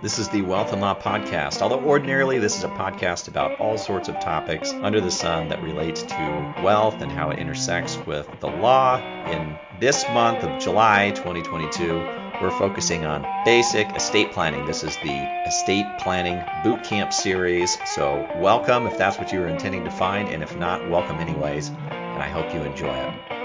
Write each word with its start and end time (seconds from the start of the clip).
This 0.00 0.20
is 0.20 0.28
the 0.28 0.42
Wealth 0.42 0.72
and 0.72 0.80
Law 0.80 0.94
Podcast. 0.94 1.60
Although 1.60 1.80
ordinarily 1.80 2.38
this 2.38 2.56
is 2.56 2.62
a 2.62 2.68
podcast 2.68 3.26
about 3.26 3.58
all 3.58 3.76
sorts 3.76 4.08
of 4.08 4.20
topics 4.20 4.70
under 4.70 5.00
the 5.00 5.10
sun 5.10 5.48
that 5.48 5.60
relate 5.60 5.96
to 5.96 6.54
wealth 6.62 7.02
and 7.02 7.10
how 7.10 7.30
it 7.30 7.40
intersects 7.40 7.98
with 8.06 8.28
the 8.38 8.46
law. 8.46 9.02
In 9.26 9.58
this 9.80 10.04
month 10.10 10.44
of 10.44 10.60
July 10.60 11.10
2022, 11.16 11.96
we're 12.40 12.56
focusing 12.56 13.06
on 13.06 13.26
basic 13.44 13.90
estate 13.96 14.30
planning. 14.30 14.64
This 14.66 14.84
is 14.84 14.94
the 14.98 15.44
estate 15.48 15.86
planning 15.98 16.44
boot 16.62 16.84
camp 16.84 17.12
series. 17.12 17.76
So 17.96 18.24
welcome 18.36 18.86
if 18.86 18.96
that's 18.98 19.18
what 19.18 19.32
you 19.32 19.40
were 19.40 19.48
intending 19.48 19.82
to 19.82 19.90
find, 19.90 20.28
and 20.28 20.44
if 20.44 20.56
not, 20.56 20.88
welcome 20.88 21.16
anyways. 21.16 21.70
And 21.70 22.22
I 22.22 22.28
hope 22.28 22.54
you 22.54 22.62
enjoy 22.62 22.94
it. 22.94 23.37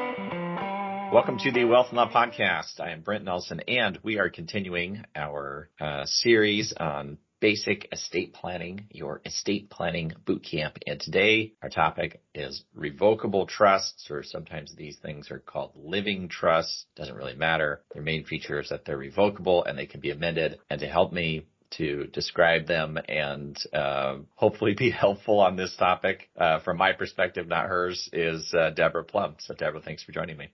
Welcome 1.13 1.37
to 1.43 1.51
the 1.51 1.65
Wealth 1.65 1.93
Law 1.93 2.09
Podcast. 2.11 2.79
I 2.79 2.89
am 2.89 3.01
Brent 3.01 3.23
Nelson, 3.23 3.59
and 3.67 3.99
we 4.01 4.17
are 4.17 4.31
continuing 4.31 5.05
our 5.15 5.69
uh, 5.79 6.05
series 6.05 6.73
on 6.75 7.19
basic 7.39 7.87
estate 7.91 8.33
planning, 8.33 8.87
your 8.89 9.21
estate 9.23 9.69
planning 9.69 10.13
boot 10.25 10.43
camp. 10.43 10.79
And 10.87 10.99
today 10.99 11.53
our 11.61 11.69
topic 11.69 12.23
is 12.33 12.63
revocable 12.73 13.45
trusts, 13.45 14.09
or 14.09 14.23
sometimes 14.23 14.73
these 14.73 14.97
things 15.03 15.29
are 15.29 15.37
called 15.37 15.73
living 15.75 16.29
trusts. 16.29 16.87
Doesn't 16.95 17.15
really 17.15 17.35
matter. 17.35 17.83
Their 17.93 18.01
main 18.01 18.25
feature 18.25 18.59
is 18.59 18.69
that 18.69 18.83
they're 18.83 18.97
revocable 18.97 19.65
and 19.65 19.77
they 19.77 19.85
can 19.85 19.99
be 19.99 20.09
amended. 20.09 20.57
And 20.71 20.79
to 20.79 20.87
help 20.87 21.13
me 21.13 21.45
to 21.77 22.07
describe 22.07 22.65
them 22.65 22.97
and 23.07 23.55
uh, 23.71 24.15
hopefully 24.33 24.73
be 24.73 24.89
helpful 25.05 25.41
on 25.41 25.57
this 25.57 25.75
topic 25.75 26.31
uh, 26.35 26.61
from 26.61 26.77
my 26.77 26.91
perspective, 26.93 27.47
not 27.47 27.67
hers, 27.67 28.09
is 28.11 28.51
uh, 28.55 28.71
Deborah 28.71 29.03
Plum. 29.03 29.35
So 29.37 29.53
Deborah, 29.53 29.79
thanks 29.79 30.01
for 30.01 30.11
joining 30.11 30.37
me. 30.37 30.49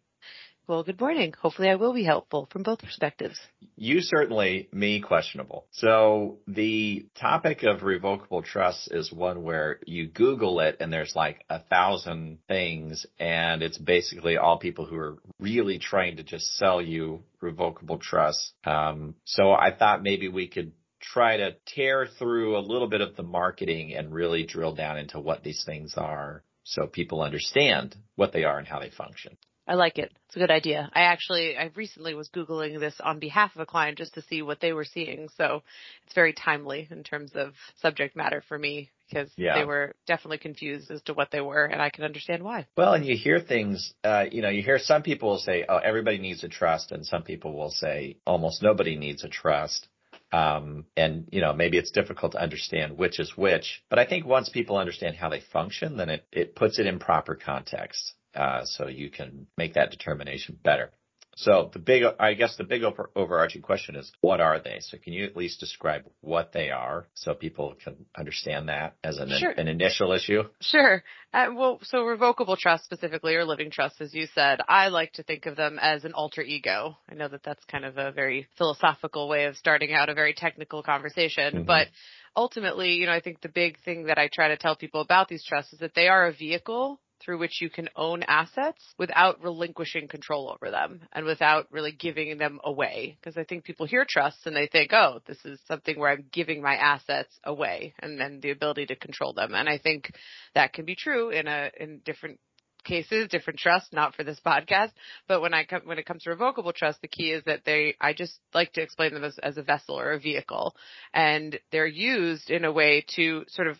Well, 0.70 0.84
good 0.84 1.02
morning. 1.02 1.34
Hopefully 1.42 1.68
I 1.68 1.78
will 1.78 1.96
be 1.96 2.04
helpful 2.04 2.48
from 2.52 2.62
both 2.62 2.78
perspectives. 2.78 3.40
You 3.76 4.02
certainly, 4.02 4.70
me 4.72 5.02
questionable. 5.02 5.66
So 5.72 6.38
the 6.46 7.08
topic 7.20 7.64
of 7.64 7.82
revocable 7.82 8.44
trust 8.44 8.88
is 8.92 9.12
one 9.12 9.42
where 9.42 9.80
you 9.88 10.06
Google 10.06 10.60
it 10.60 10.78
and 10.80 10.94
there's 10.94 11.16
like 11.16 11.44
a 11.50 11.58
thousand 11.58 12.38
things 12.48 13.04
and 13.20 13.64
it's 13.64 13.80
basically 13.80 14.38
all 14.38 14.60
people 14.60 14.86
who 14.86 14.96
are 14.98 15.18
really 15.40 15.80
trying 15.80 16.18
to 16.18 16.24
just 16.24 16.56
sell 16.58 16.80
you 16.80 17.24
revocable 17.42 17.98
trust. 17.98 18.54
Um, 18.64 19.16
so 19.26 19.52
I 19.52 19.76
thought 19.76 20.04
maybe 20.04 20.28
we 20.28 20.48
could 20.48 20.74
try 21.02 21.38
to 21.38 21.56
tear 21.66 22.06
through 22.20 22.60
a 22.60 22.62
little 22.62 22.88
bit 22.88 23.02
of 23.02 23.16
the 23.16 23.24
marketing 23.24 23.96
and 23.96 24.14
really 24.14 24.44
drill 24.46 24.76
down 24.76 25.00
into 25.00 25.20
what 25.20 25.44
these 25.44 25.64
things 25.66 25.96
are 25.98 26.44
so 26.64 26.86
people 26.86 27.24
understand 27.24 27.96
what 28.16 28.34
they 28.34 28.44
are 28.44 28.60
and 28.60 28.68
how 28.68 28.78
they 28.78 28.92
function. 28.92 29.36
I 29.70 29.76
like 29.76 30.00
it. 30.00 30.12
It's 30.26 30.36
a 30.36 30.40
good 30.40 30.50
idea. 30.50 30.90
I 30.94 31.02
actually, 31.02 31.56
I 31.56 31.70
recently 31.76 32.16
was 32.16 32.28
Googling 32.30 32.80
this 32.80 32.96
on 33.00 33.20
behalf 33.20 33.54
of 33.54 33.62
a 33.62 33.68
client 33.68 34.00
just 34.00 34.16
to 34.16 34.24
see 34.24 34.42
what 34.42 34.60
they 34.60 34.74
were 34.74 34.84
seeing. 34.84 35.30
So 35.38 35.62
it's 36.06 36.16
very 36.16 36.34
timely 36.34 36.88
in 36.90 37.04
terms 37.04 37.34
of 37.36 37.54
subject 37.80 38.16
matter 38.16 38.44
for 38.48 38.58
me 38.58 38.90
because 39.08 39.30
yeah. 39.38 39.60
they 39.60 39.66
were 39.66 39.94
definitely 40.08 40.40
confused 40.40 40.90
as 40.90 41.04
to 41.04 41.14
what 41.14 41.30
they 41.32 41.40
were 41.40 41.66
and 41.66 41.84
I 41.84 41.92
can 41.92 42.04
understand 42.04 42.42
why. 42.42 42.66
Well, 42.76 42.94
and 42.94 43.06
you 43.06 43.16
hear 43.16 43.40
things, 43.40 43.94
uh, 44.04 44.26
you 44.32 44.42
know, 44.42 44.50
you 44.50 44.64
hear 44.64 44.80
some 44.80 45.04
people 45.04 45.30
will 45.30 45.38
say, 45.38 45.66
oh, 45.70 45.78
everybody 45.78 46.18
needs 46.18 46.44
a 46.44 46.50
trust 46.50 46.92
and 46.92 47.06
some 47.06 47.22
people 47.22 47.56
will 47.56 47.70
say 47.70 48.18
almost 48.26 48.64
nobody 48.64 48.96
needs 48.96 49.24
a 49.24 49.30
trust. 49.30 49.88
Um, 50.32 50.86
and 50.98 51.28
you 51.32 51.42
know, 51.42 51.54
maybe 51.54 51.78
it's 51.78 51.92
difficult 51.92 52.32
to 52.32 52.42
understand 52.42 52.98
which 52.98 53.20
is 53.20 53.38
which, 53.38 53.84
but 53.88 54.00
I 54.00 54.06
think 54.06 54.26
once 54.26 54.50
people 54.50 54.78
understand 54.78 55.16
how 55.16 55.30
they 55.30 55.42
function, 55.54 55.98
then 55.98 56.10
it, 56.10 56.26
it 56.32 56.56
puts 56.56 56.80
it 56.80 56.88
in 56.88 56.98
proper 56.98 57.36
context 57.36 58.14
uh, 58.40 58.66
so 58.66 58.88
you 58.88 59.10
can 59.10 59.48
make 59.58 59.74
that 59.74 59.92
determination 59.92 60.58
better. 60.64 60.92
So 61.36 61.70
the 61.72 61.80
big, 61.80 62.04
I 62.20 62.34
guess 62.34 62.58
the 62.58 62.66
big 62.66 62.84
over, 62.84 63.12
overarching 63.16 63.62
question 63.62 63.96
is, 63.96 64.12
what 64.20 64.42
are 64.42 64.60
they? 64.60 64.80
So 64.82 64.98
can 64.98 65.14
you 65.14 65.24
at 65.24 65.38
least 65.38 65.62
describe 65.62 66.04
what 66.20 66.52
they 66.52 66.70
are 66.70 67.08
so 67.14 67.34
people 67.34 67.76
can 67.82 67.96
understand 68.18 68.68
that 68.68 68.96
as 69.06 69.20
an, 69.20 69.30
sure. 69.40 69.52
an 69.52 69.70
initial 69.70 70.12
issue? 70.12 70.44
Sure. 70.60 71.02
Uh, 71.34 71.48
well, 71.56 71.80
so 71.84 72.04
revocable 72.04 72.58
trust 72.58 72.84
specifically 72.84 73.36
or 73.36 73.46
living 73.46 73.72
trust, 73.72 74.02
as 74.02 74.14
you 74.14 74.28
said, 74.36 74.60
I 74.68 74.90
like 74.90 75.14
to 75.14 75.24
think 75.24 75.46
of 75.46 75.56
them 75.56 75.80
as 75.82 76.04
an 76.04 76.12
alter 76.12 76.42
ego. 76.42 76.98
I 77.10 77.16
know 77.16 77.30
that 77.30 77.44
that's 77.44 77.64
kind 77.66 77.86
of 77.86 77.98
a 77.98 78.12
very 78.12 78.48
philosophical 78.58 79.30
way 79.30 79.46
of 79.46 79.56
starting 79.56 79.94
out 79.94 80.10
a 80.10 80.14
very 80.14 80.34
technical 80.34 80.84
conversation, 80.84 81.54
mm-hmm. 81.54 81.64
but 81.64 81.88
ultimately, 82.36 82.96
you 82.96 83.06
know, 83.06 83.14
I 83.14 83.22
think 83.22 83.40
the 83.40 83.48
big 83.48 83.80
thing 83.86 84.08
that 84.08 84.18
I 84.18 84.28
try 84.28 84.50
to 84.50 84.58
tell 84.58 84.76
people 84.76 85.00
about 85.00 85.30
these 85.30 85.46
trusts 85.46 85.72
is 85.72 85.80
that 85.80 85.96
they 85.96 86.10
are 86.10 86.28
a 86.28 86.34
vehicle 86.34 87.00
through 87.22 87.40
which 87.40 87.62
you 87.62 87.70
can 87.70 87.90
own 87.96 88.24
assets 88.24 88.84
without 88.98 89.44
relinquishing 89.44 90.08
control 90.08 90.52
over 90.54 90.72
them 90.72 91.02
and 91.12 91.26
without 91.26 91.68
really 91.72 91.92
giving 91.92 92.38
them 92.38 92.60
away. 92.64 93.18
Because 93.20 93.38
I 93.38 93.44
think 93.44 93.64
people 93.64 93.86
hear 93.86 94.06
trusts 94.08 94.46
and 94.46 94.56
they 94.56 94.68
think, 94.68 94.94
oh, 94.94 95.20
this 95.28 95.44
is 95.46 95.60
something 95.68 96.00
where 96.00 96.12
I'm 96.12 96.26
giving 96.32 96.62
my 96.62 96.76
assets 96.76 97.34
away 97.44 97.94
and 98.00 98.20
then 98.20 98.40
the 98.42 98.52
ability 98.52 98.88
to 98.88 98.96
control 98.96 99.34
them. 99.34 99.54
And 99.54 99.68
I 99.68 99.78
think 99.78 100.12
that 100.56 100.74
can 100.74 100.86
be 100.86 100.96
true 100.96 101.30
in 101.30 101.48
a, 101.48 101.72
in 101.80 102.02
different 102.06 102.40
cases, 102.84 103.28
different 103.28 103.60
trusts, 103.60 103.92
not 103.92 104.16
for 104.16 104.24
this 104.24 104.40
podcast, 104.46 104.92
but 105.28 105.42
when 105.42 105.54
I 105.54 105.66
come, 105.66 105.82
when 105.84 106.00
it 106.00 106.06
comes 106.06 106.24
to 106.24 106.30
revocable 106.30 106.74
trust, 106.74 107.02
the 107.02 107.08
key 107.08 107.32
is 107.32 107.44
that 107.46 107.62
they, 107.66 107.96
I 108.00 108.14
just 108.14 108.40
like 108.54 108.74
to 108.74 108.82
explain 108.82 109.14
them 109.14 109.24
as, 109.24 109.38
as 109.44 109.58
a 109.58 109.64
vessel 109.64 110.00
or 110.00 110.12
a 110.12 110.20
vehicle 110.20 110.76
and 111.14 111.60
they're 111.72 111.86
used 111.86 112.50
in 112.50 112.66
a 112.66 112.72
way 112.72 113.06
to 113.16 113.44
sort 113.48 113.68
of 113.68 113.78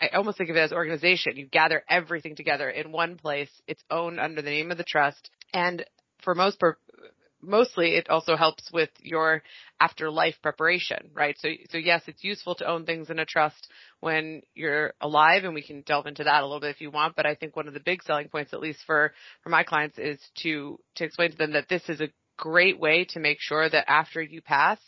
I 0.00 0.08
almost 0.16 0.38
think 0.38 0.50
of 0.50 0.56
it 0.56 0.60
as 0.60 0.72
organization. 0.72 1.36
You 1.36 1.46
gather 1.46 1.84
everything 1.88 2.34
together 2.34 2.70
in 2.70 2.90
one 2.92 3.16
place. 3.16 3.50
It's 3.66 3.84
owned 3.90 4.18
under 4.18 4.40
the 4.40 4.50
name 4.50 4.70
of 4.70 4.78
the 4.78 4.84
trust. 4.84 5.30
And 5.52 5.84
for 6.22 6.34
most 6.34 6.58
per- 6.58 6.78
mostly 7.42 7.96
it 7.96 8.08
also 8.08 8.36
helps 8.36 8.70
with 8.72 8.90
your 9.00 9.42
afterlife 9.78 10.36
preparation, 10.42 11.10
right? 11.14 11.36
So, 11.38 11.48
so 11.70 11.78
yes, 11.78 12.02
it's 12.06 12.24
useful 12.24 12.54
to 12.56 12.66
own 12.66 12.84
things 12.86 13.10
in 13.10 13.18
a 13.18 13.26
trust 13.26 13.68
when 14.00 14.42
you're 14.54 14.94
alive 15.00 15.44
and 15.44 15.54
we 15.54 15.62
can 15.62 15.82
delve 15.82 16.06
into 16.06 16.24
that 16.24 16.42
a 16.42 16.46
little 16.46 16.60
bit 16.60 16.74
if 16.74 16.80
you 16.80 16.90
want. 16.90 17.16
But 17.16 17.26
I 17.26 17.34
think 17.34 17.56
one 17.56 17.68
of 17.68 17.74
the 17.74 17.80
big 17.80 18.02
selling 18.02 18.28
points, 18.28 18.52
at 18.52 18.60
least 18.60 18.80
for, 18.86 19.12
for 19.42 19.50
my 19.50 19.64
clients 19.64 19.98
is 19.98 20.18
to, 20.42 20.78
to 20.96 21.04
explain 21.04 21.32
to 21.32 21.36
them 21.36 21.52
that 21.52 21.68
this 21.68 21.88
is 21.88 22.00
a 22.00 22.08
great 22.36 22.80
way 22.80 23.04
to 23.10 23.20
make 23.20 23.38
sure 23.40 23.68
that 23.68 23.90
after 23.90 24.22
you 24.22 24.40
pass, 24.40 24.78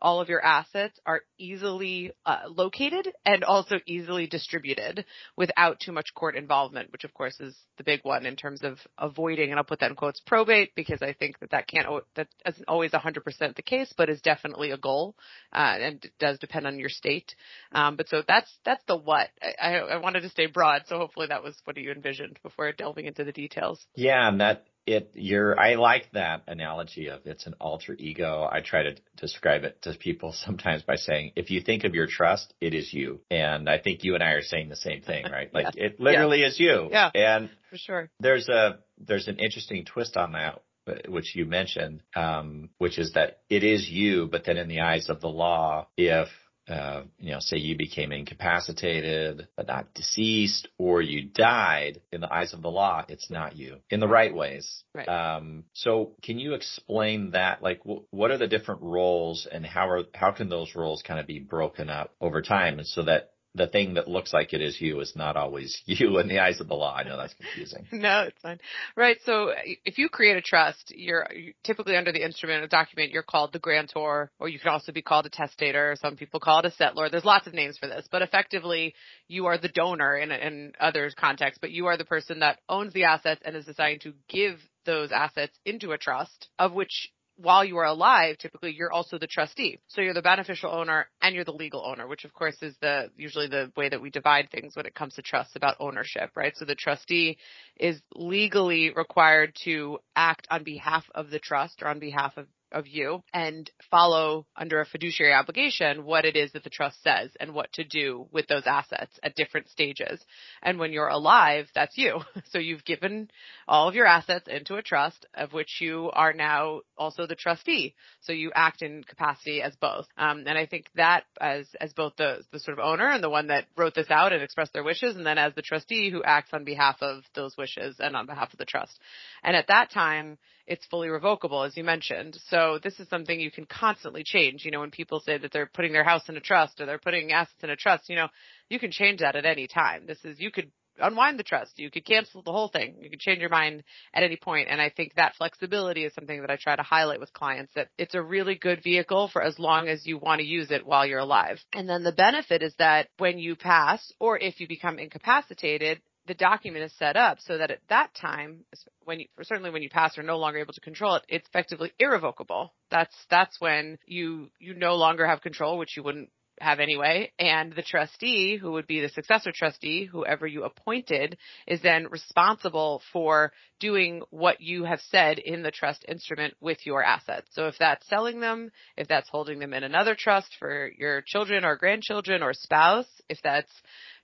all 0.00 0.20
of 0.20 0.28
your 0.28 0.44
assets 0.44 0.98
are 1.06 1.22
easily 1.38 2.12
uh, 2.24 2.40
located 2.48 3.08
and 3.24 3.44
also 3.44 3.76
easily 3.86 4.26
distributed 4.26 5.04
without 5.36 5.80
too 5.80 5.92
much 5.92 6.14
court 6.14 6.36
involvement, 6.36 6.92
which 6.92 7.04
of 7.04 7.14
course 7.14 7.38
is 7.40 7.56
the 7.78 7.84
big 7.84 8.00
one 8.02 8.26
in 8.26 8.36
terms 8.36 8.62
of 8.62 8.78
avoiding, 8.98 9.50
and 9.50 9.58
I'll 9.58 9.64
put 9.64 9.80
that 9.80 9.90
in 9.90 9.96
quotes, 9.96 10.20
probate, 10.20 10.74
because 10.74 11.02
I 11.02 11.12
think 11.12 11.38
that 11.40 11.50
that 11.50 11.68
can't, 11.68 11.86
that 12.14 12.28
isn't 12.46 12.68
always 12.68 12.92
100% 12.92 13.56
the 13.56 13.62
case, 13.62 13.92
but 13.96 14.08
is 14.08 14.20
definitely 14.20 14.70
a 14.70 14.78
goal, 14.78 15.14
uh, 15.52 15.76
and 15.80 16.04
it 16.04 16.12
does 16.18 16.38
depend 16.38 16.66
on 16.66 16.78
your 16.78 16.88
state. 16.88 17.34
Um, 17.72 17.96
but 17.96 18.08
so 18.08 18.22
that's, 18.26 18.50
that's 18.64 18.84
the 18.86 18.96
what. 18.96 19.28
I, 19.60 19.78
I 19.78 19.96
wanted 19.98 20.22
to 20.22 20.30
stay 20.30 20.46
broad, 20.46 20.82
so 20.86 20.98
hopefully 20.98 21.26
that 21.28 21.42
was 21.42 21.56
what 21.64 21.76
you 21.76 21.90
envisioned 21.90 22.38
before 22.42 22.72
delving 22.72 23.06
into 23.06 23.24
the 23.24 23.32
details. 23.32 23.84
Yeah, 23.94 24.28
and 24.28 24.40
that 24.40 24.66
it 24.86 25.10
you're 25.14 25.58
I 25.58 25.74
like 25.74 26.10
that 26.12 26.44
analogy 26.46 27.08
of 27.08 27.20
it's 27.24 27.46
an 27.46 27.54
alter 27.60 27.94
ego. 27.98 28.48
I 28.50 28.60
try 28.60 28.84
to 28.84 28.96
describe 29.16 29.64
it 29.64 29.82
to 29.82 29.94
people 29.94 30.32
sometimes 30.44 30.82
by 30.82 30.96
saying 30.96 31.32
if 31.36 31.50
you 31.50 31.60
think 31.60 31.84
of 31.84 31.94
your 31.94 32.06
trust, 32.06 32.54
it 32.60 32.74
is 32.74 32.92
you. 32.92 33.20
And 33.30 33.68
I 33.68 33.78
think 33.78 34.04
you 34.04 34.14
and 34.14 34.22
I 34.22 34.32
are 34.32 34.42
saying 34.42 34.68
the 34.68 34.76
same 34.76 35.02
thing, 35.02 35.24
right? 35.30 35.50
Like 35.56 35.74
yeah. 35.74 35.84
it 35.84 36.00
literally 36.00 36.40
yeah. 36.40 36.48
is 36.48 36.60
you. 36.60 36.88
Yeah. 36.90 37.10
And 37.14 37.48
for 37.70 37.78
sure. 37.78 38.10
There's 38.20 38.48
a 38.48 38.78
there's 38.98 39.26
an 39.26 39.38
interesting 39.38 39.86
twist 39.86 40.16
on 40.16 40.32
that 40.32 40.62
which 41.08 41.34
you 41.34 41.46
mentioned, 41.46 42.02
um, 42.14 42.70
which 42.78 42.98
is 42.98 43.12
that 43.14 43.40
it 43.48 43.64
is 43.64 43.88
you, 43.88 44.28
but 44.30 44.44
then 44.44 44.56
in 44.56 44.68
the 44.68 44.80
eyes 44.80 45.08
of 45.08 45.20
the 45.20 45.28
law, 45.28 45.88
if 45.96 46.28
uh, 46.68 47.02
you 47.18 47.30
know, 47.30 47.38
say 47.40 47.58
you 47.58 47.76
became 47.76 48.12
incapacitated, 48.12 49.46
but 49.56 49.68
not 49.68 49.94
deceased, 49.94 50.68
or 50.78 51.00
you 51.00 51.28
died, 51.28 52.00
in 52.12 52.20
the 52.20 52.32
eyes 52.32 52.52
of 52.52 52.62
the 52.62 52.70
law, 52.70 53.04
it's 53.08 53.30
not 53.30 53.56
you 53.56 53.76
in 53.90 54.00
the 54.00 54.08
right 54.08 54.34
ways. 54.34 54.82
Right. 54.94 55.08
Um, 55.08 55.64
so 55.74 56.12
can 56.22 56.38
you 56.38 56.54
explain 56.54 57.30
that? 57.32 57.62
Like, 57.62 57.78
w- 57.84 58.04
what 58.10 58.30
are 58.30 58.38
the 58.38 58.48
different 58.48 58.82
roles 58.82 59.46
and 59.50 59.64
how 59.64 59.88
are, 59.88 60.02
how 60.14 60.32
can 60.32 60.48
those 60.48 60.74
roles 60.74 61.02
kind 61.02 61.20
of 61.20 61.26
be 61.26 61.38
broken 61.38 61.88
up 61.88 62.12
over 62.20 62.42
time 62.42 62.78
and 62.78 62.86
so 62.86 63.02
that 63.04 63.30
the 63.56 63.66
thing 63.66 63.94
that 63.94 64.08
looks 64.08 64.32
like 64.32 64.52
it 64.52 64.60
is 64.60 64.80
you 64.80 65.00
is 65.00 65.14
not 65.16 65.36
always 65.36 65.80
you 65.86 66.18
in 66.18 66.28
the 66.28 66.38
eyes 66.38 66.60
of 66.60 66.68
the 66.68 66.74
law. 66.74 66.94
I 66.94 67.04
know 67.04 67.16
that's 67.16 67.34
confusing. 67.34 67.86
no, 67.92 68.24
it's 68.28 68.40
fine. 68.40 68.58
Right. 68.96 69.16
So 69.24 69.52
if 69.84 69.98
you 69.98 70.08
create 70.08 70.36
a 70.36 70.42
trust, 70.42 70.92
you're 70.94 71.26
typically 71.64 71.96
under 71.96 72.12
the 72.12 72.24
instrument 72.24 72.64
of 72.64 72.70
document, 72.70 73.10
you're 73.10 73.22
called 73.22 73.52
the 73.52 73.58
grantor, 73.58 74.30
or 74.38 74.48
you 74.48 74.58
can 74.58 74.70
also 74.70 74.92
be 74.92 75.02
called 75.02 75.26
a 75.26 75.30
testator. 75.30 75.96
Some 76.00 76.16
people 76.16 76.40
call 76.40 76.60
it 76.60 76.66
a 76.66 76.82
settlor. 76.82 77.10
There's 77.10 77.24
lots 77.24 77.46
of 77.46 77.54
names 77.54 77.78
for 77.78 77.88
this, 77.88 78.06
but 78.10 78.22
effectively 78.22 78.94
you 79.28 79.46
are 79.46 79.58
the 79.58 79.68
donor 79.68 80.16
in, 80.16 80.30
in 80.30 80.72
others 80.78 81.14
contexts, 81.18 81.58
but 81.60 81.70
you 81.70 81.86
are 81.86 81.96
the 81.96 82.04
person 82.04 82.40
that 82.40 82.58
owns 82.68 82.92
the 82.92 83.04
assets 83.04 83.40
and 83.44 83.56
is 83.56 83.68
assigned 83.68 84.02
to 84.02 84.14
give 84.28 84.58
those 84.84 85.10
assets 85.12 85.58
into 85.64 85.92
a 85.92 85.98
trust 85.98 86.48
of 86.58 86.72
which 86.72 87.10
while 87.36 87.64
you 87.64 87.76
are 87.76 87.84
alive, 87.84 88.38
typically 88.38 88.72
you're 88.72 88.92
also 88.92 89.18
the 89.18 89.26
trustee. 89.26 89.78
So 89.88 90.00
you're 90.00 90.14
the 90.14 90.22
beneficial 90.22 90.70
owner 90.72 91.08
and 91.20 91.34
you're 91.34 91.44
the 91.44 91.52
legal 91.52 91.84
owner, 91.86 92.06
which 92.06 92.24
of 92.24 92.32
course 92.32 92.56
is 92.62 92.74
the 92.80 93.10
usually 93.16 93.48
the 93.48 93.70
way 93.76 93.88
that 93.88 94.00
we 94.00 94.10
divide 94.10 94.50
things 94.50 94.74
when 94.74 94.86
it 94.86 94.94
comes 94.94 95.14
to 95.14 95.22
trusts 95.22 95.56
about 95.56 95.76
ownership, 95.78 96.30
right? 96.34 96.56
So 96.56 96.64
the 96.64 96.74
trustee 96.74 97.36
is 97.78 98.00
legally 98.14 98.90
required 98.90 99.54
to 99.64 99.98
act 100.14 100.46
on 100.50 100.64
behalf 100.64 101.04
of 101.14 101.30
the 101.30 101.38
trust 101.38 101.82
or 101.82 101.88
on 101.88 101.98
behalf 101.98 102.36
of 102.36 102.46
of 102.76 102.86
you 102.86 103.22
and 103.32 103.70
follow 103.90 104.46
under 104.54 104.80
a 104.80 104.84
fiduciary 104.84 105.32
obligation 105.32 106.04
what 106.04 106.26
it 106.26 106.36
is 106.36 106.52
that 106.52 106.62
the 106.62 106.70
trust 106.70 107.02
says 107.02 107.30
and 107.40 107.54
what 107.54 107.72
to 107.72 107.84
do 107.84 108.26
with 108.32 108.46
those 108.48 108.66
assets 108.66 109.18
at 109.22 109.34
different 109.34 109.68
stages. 109.70 110.20
And 110.62 110.78
when 110.78 110.92
you're 110.92 111.08
alive, 111.08 111.66
that's 111.74 111.96
you. 111.96 112.20
So 112.50 112.58
you've 112.58 112.84
given 112.84 113.28
all 113.66 113.88
of 113.88 113.94
your 113.94 114.06
assets 114.06 114.46
into 114.46 114.76
a 114.76 114.82
trust 114.82 115.26
of 115.34 115.52
which 115.52 115.80
you 115.80 116.10
are 116.12 116.32
now 116.32 116.82
also 116.96 117.26
the 117.26 117.34
trustee. 117.34 117.94
So 118.20 118.32
you 118.32 118.52
act 118.54 118.82
in 118.82 119.02
capacity 119.02 119.62
as 119.62 119.74
both. 119.76 120.06
Um, 120.16 120.44
and 120.46 120.56
I 120.56 120.66
think 120.66 120.86
that 120.94 121.24
as, 121.40 121.66
as 121.80 121.92
both 121.92 122.14
the, 122.16 122.42
the 122.52 122.60
sort 122.60 122.78
of 122.78 122.84
owner 122.84 123.10
and 123.10 123.22
the 123.22 123.30
one 123.30 123.48
that 123.48 123.66
wrote 123.76 123.94
this 123.94 124.10
out 124.10 124.32
and 124.32 124.42
expressed 124.42 124.72
their 124.74 124.84
wishes 124.84 125.16
and 125.16 125.26
then 125.26 125.38
as 125.38 125.54
the 125.54 125.62
trustee 125.62 126.10
who 126.10 126.22
acts 126.22 126.50
on 126.52 126.64
behalf 126.64 126.96
of 127.00 127.22
those 127.34 127.56
wishes 127.56 127.96
and 127.98 128.14
on 128.14 128.26
behalf 128.26 128.52
of 128.52 128.58
the 128.58 128.64
trust. 128.64 128.98
And 129.42 129.56
at 129.56 129.68
that 129.68 129.90
time, 129.90 130.38
it's 130.66 130.86
fully 130.86 131.08
revocable, 131.08 131.62
as 131.62 131.76
you 131.76 131.84
mentioned. 131.84 132.38
So 132.48 132.78
this 132.82 132.98
is 132.98 133.08
something 133.08 133.38
you 133.38 133.50
can 133.50 133.66
constantly 133.66 134.24
change. 134.24 134.64
You 134.64 134.70
know, 134.70 134.80
when 134.80 134.90
people 134.90 135.20
say 135.20 135.38
that 135.38 135.52
they're 135.52 135.70
putting 135.72 135.92
their 135.92 136.04
house 136.04 136.28
in 136.28 136.36
a 136.36 136.40
trust 136.40 136.80
or 136.80 136.86
they're 136.86 136.98
putting 136.98 137.32
assets 137.32 137.62
in 137.62 137.70
a 137.70 137.76
trust, 137.76 138.08
you 138.08 138.16
know, 138.16 138.28
you 138.68 138.78
can 138.78 138.90
change 138.90 139.20
that 139.20 139.36
at 139.36 139.44
any 139.44 139.66
time. 139.66 140.06
This 140.06 140.18
is, 140.24 140.40
you 140.40 140.50
could 140.50 140.70
unwind 140.98 141.38
the 141.38 141.44
trust. 141.44 141.78
You 141.78 141.90
could 141.90 142.04
cancel 142.04 142.42
the 142.42 142.52
whole 142.52 142.68
thing. 142.68 142.96
You 143.00 143.10
could 143.10 143.20
change 143.20 143.40
your 143.40 143.50
mind 143.50 143.84
at 144.14 144.22
any 144.22 144.36
point. 144.36 144.68
And 144.70 144.80
I 144.80 144.90
think 144.90 145.14
that 145.14 145.36
flexibility 145.36 146.04
is 146.04 146.14
something 146.14 146.40
that 146.40 146.50
I 146.50 146.56
try 146.56 146.76
to 146.76 146.82
highlight 146.82 147.20
with 147.20 147.32
clients 147.32 147.72
that 147.74 147.88
it's 147.98 148.14
a 148.14 148.22
really 148.22 148.54
good 148.54 148.82
vehicle 148.82 149.28
for 149.32 149.42
as 149.42 149.58
long 149.58 149.88
as 149.88 150.06
you 150.06 150.18
want 150.18 150.40
to 150.40 150.46
use 150.46 150.70
it 150.70 150.86
while 150.86 151.06
you're 151.06 151.18
alive. 151.18 151.58
And 151.72 151.88
then 151.88 152.02
the 152.02 152.12
benefit 152.12 152.62
is 152.62 152.74
that 152.78 153.08
when 153.18 153.38
you 153.38 153.56
pass 153.56 154.12
or 154.18 154.38
if 154.38 154.60
you 154.60 154.68
become 154.68 154.98
incapacitated, 154.98 156.00
the 156.26 156.34
document 156.34 156.84
is 156.84 156.92
set 156.98 157.16
up 157.16 157.38
so 157.40 157.58
that 157.58 157.70
at 157.70 157.80
that 157.88 158.14
time, 158.14 158.64
when 159.04 159.20
you, 159.20 159.26
certainly 159.42 159.70
when 159.70 159.82
you 159.82 159.90
pass 159.90 160.18
or 160.18 160.22
no 160.22 160.38
longer 160.38 160.58
able 160.58 160.74
to 160.74 160.80
control 160.80 161.14
it, 161.16 161.22
it's 161.28 161.48
effectively 161.48 161.92
irrevocable. 161.98 162.72
That's, 162.90 163.14
that's 163.30 163.60
when 163.60 163.98
you, 164.06 164.50
you 164.58 164.74
no 164.74 164.94
longer 164.94 165.26
have 165.26 165.40
control, 165.42 165.78
which 165.78 165.96
you 165.96 166.02
wouldn't 166.02 166.30
have 166.60 166.80
anyway, 166.80 167.30
and 167.38 167.72
the 167.74 167.82
trustee, 167.82 168.56
who 168.56 168.72
would 168.72 168.86
be 168.86 169.00
the 169.00 169.08
successor 169.10 169.52
trustee, 169.54 170.04
whoever 170.04 170.46
you 170.46 170.64
appointed, 170.64 171.36
is 171.66 171.82
then 171.82 172.06
responsible 172.10 173.02
for 173.12 173.52
doing 173.78 174.22
what 174.30 174.60
you 174.60 174.84
have 174.84 175.00
said 175.10 175.38
in 175.38 175.62
the 175.62 175.70
trust 175.70 176.04
instrument 176.08 176.54
with 176.60 176.78
your 176.86 177.02
assets. 177.02 177.46
So 177.52 177.66
if 177.66 177.76
that's 177.78 178.08
selling 178.08 178.40
them, 178.40 178.70
if 178.96 179.06
that's 179.06 179.28
holding 179.28 179.58
them 179.58 179.74
in 179.74 179.84
another 179.84 180.16
trust 180.18 180.48
for 180.58 180.90
your 180.96 181.22
children 181.26 181.64
or 181.64 181.76
grandchildren 181.76 182.42
or 182.42 182.54
spouse, 182.54 183.06
if 183.28 183.38
that's 183.42 183.70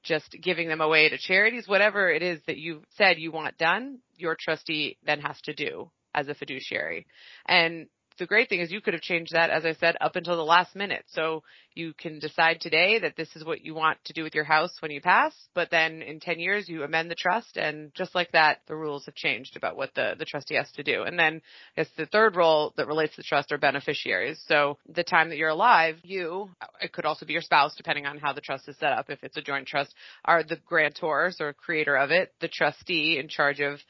just 0.03 0.37
giving 0.43 0.69
them 0.69 0.81
away 0.81 1.09
to 1.09 1.19
charities, 1.19 1.69
whatever 1.69 2.11
it 2.11 2.23
is 2.23 2.41
that 2.47 2.59
you've 2.59 2.85
said 2.97 3.19
you 3.19 3.33
want 3.33 3.57
done, 3.59 3.99
your 4.17 4.37
trustee 4.39 4.99
then 5.05 5.21
has 5.21 5.41
to 5.43 5.55
do 5.55 5.91
as 6.15 6.29
a 6.29 6.35
fiduciary. 6.35 7.07
And 7.47 7.87
the 8.23 8.27
great 8.27 8.49
thing 8.49 8.61
is 8.61 8.71
you 8.71 8.81
could 8.81 8.95
have 8.95 9.03
changed 9.03 9.33
that, 9.33 9.51
as 9.51 9.65
I 9.65 9.73
said, 9.73 9.97
up 10.01 10.15
until 10.15 10.37
the 10.37 10.45
last 10.45 10.77
minute. 10.77 11.05
So 11.09 11.43
you 11.75 11.93
can 11.93 12.21
decide 12.21 12.61
today 12.61 13.01
that 13.01 13.17
this 13.17 13.35
is 13.35 13.45
what 13.45 13.65
you 13.65 13.75
want 13.75 13.99
to 14.05 14.13
do 14.13 14.23
with 14.23 14.33
your 14.33 14.45
house 14.45 14.71
when 14.79 14.93
you 14.93 15.01
pass, 15.01 15.33
but 15.55 15.71
then 15.73 16.03
in 16.03 16.21
10 16.21 16.39
years 16.39 16.69
you 16.69 16.85
amend 16.85 17.11
the 17.11 17.17
trust 17.17 17.57
and 17.57 17.93
just 17.97 18.15
like 18.15 18.31
that, 18.31 18.59
the 18.69 18.77
rules 18.77 19.07
have 19.07 19.17
changed 19.17 19.57
about 19.57 19.77
what 19.77 19.93
the, 19.97 20.15
the 20.17 20.25
trustee 20.25 20.55
has 20.55 20.71
to 20.73 20.85
do. 20.85 21.03
And 21.03 21.19
then 21.19 21.43
I 21.77 21.81
guess 21.81 21.91
the 21.97 22.07
third 22.07 22.37
role 22.37 22.73
that 22.77 22.87
relates 22.87 23.17
to 23.17 23.23
the 23.23 23.27
trust 23.27 23.51
are 23.51 23.59
beneficiaries. 23.59 24.41
So 24.47 24.79
the 24.89 25.03
time 25.03 25.31
that 25.31 25.39
you're 25.39 25.49
alive, 25.49 25.97
you, 26.05 26.49
it 26.81 26.93
could 26.93 27.07
also 27.07 27.27
be 27.27 27.33
your 27.33 27.43
spouse, 27.43 27.75
depending 27.75 28.07
on 28.07 28.19
how 28.19 28.33
the 28.33 28.41
trust 28.41 28.69
is 28.69 28.77
set 28.79 28.93
up. 28.93 29.11
If 29.11 29.25
it's 29.25 29.37
a 29.37 29.43
joint 29.43 29.67
trust, 29.67 29.93
are 30.25 30.45
the 30.45 30.59
grantors 30.71 31.41
or 31.41 31.53
creator 31.55 31.97
of 31.97 32.13
it, 32.13 32.33
the 32.41 32.49
trustee 32.49 33.19
in 33.19 33.27
charge 33.27 33.59
of 33.59 33.81